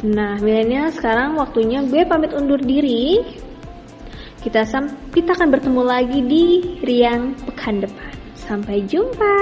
Nah, 0.09 0.41
Millennials 0.41 0.97
sekarang 0.97 1.37
waktunya 1.37 1.85
gue 1.85 2.01
pamit 2.09 2.33
undur 2.33 2.57
diri. 2.57 3.21
Kita 4.41 4.65
sam 4.65 4.89
kita 5.13 5.37
akan 5.37 5.53
bertemu 5.53 5.81
lagi 5.85 6.19
di 6.25 6.45
Riang 6.81 7.37
pekan 7.45 7.77
depan. 7.77 8.09
Sampai 8.33 8.81
jumpa. 8.89 9.37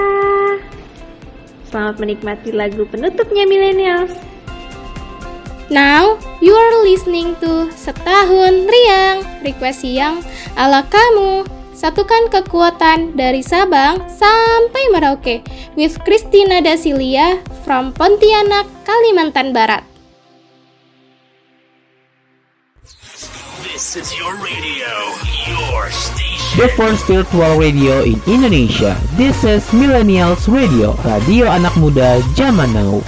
Selamat 1.72 1.96
menikmati 1.96 2.52
lagu 2.52 2.84
penutupnya 2.84 3.48
Millennials. 3.48 4.12
Now, 5.72 6.20
you 6.44 6.52
are 6.52 6.84
listening 6.84 7.32
to 7.40 7.72
Setahun 7.72 8.68
Riang, 8.68 9.24
request 9.40 9.88
yang 9.88 10.20
ala 10.60 10.84
kamu. 10.84 11.48
Satukan 11.72 12.28
kekuatan 12.28 13.16
dari 13.16 13.40
Sabang 13.40 14.04
sampai 14.04 14.84
Merauke 14.92 15.40
with 15.80 15.96
Christina 16.04 16.60
Dasilia 16.60 17.40
from 17.64 17.96
Pontianak, 17.96 18.68
Kalimantan 18.84 19.56
Barat. 19.56 19.89
This 23.80 23.96
is 23.96 24.12
your 24.12 24.36
radio, 24.36 24.92
your 25.48 25.88
station. 25.88 26.60
The 26.60 26.68
first 26.76 27.08
virtual 27.08 27.56
radio 27.56 28.04
in 28.04 28.20
Indonesia. 28.28 29.00
This 29.16 29.40
is 29.40 29.64
Millennials 29.72 30.44
Radio, 30.52 30.92
radio 31.00 31.48
anak 31.48 31.72
muda 31.80 32.20
zaman 32.36 32.76
now. 32.76 33.00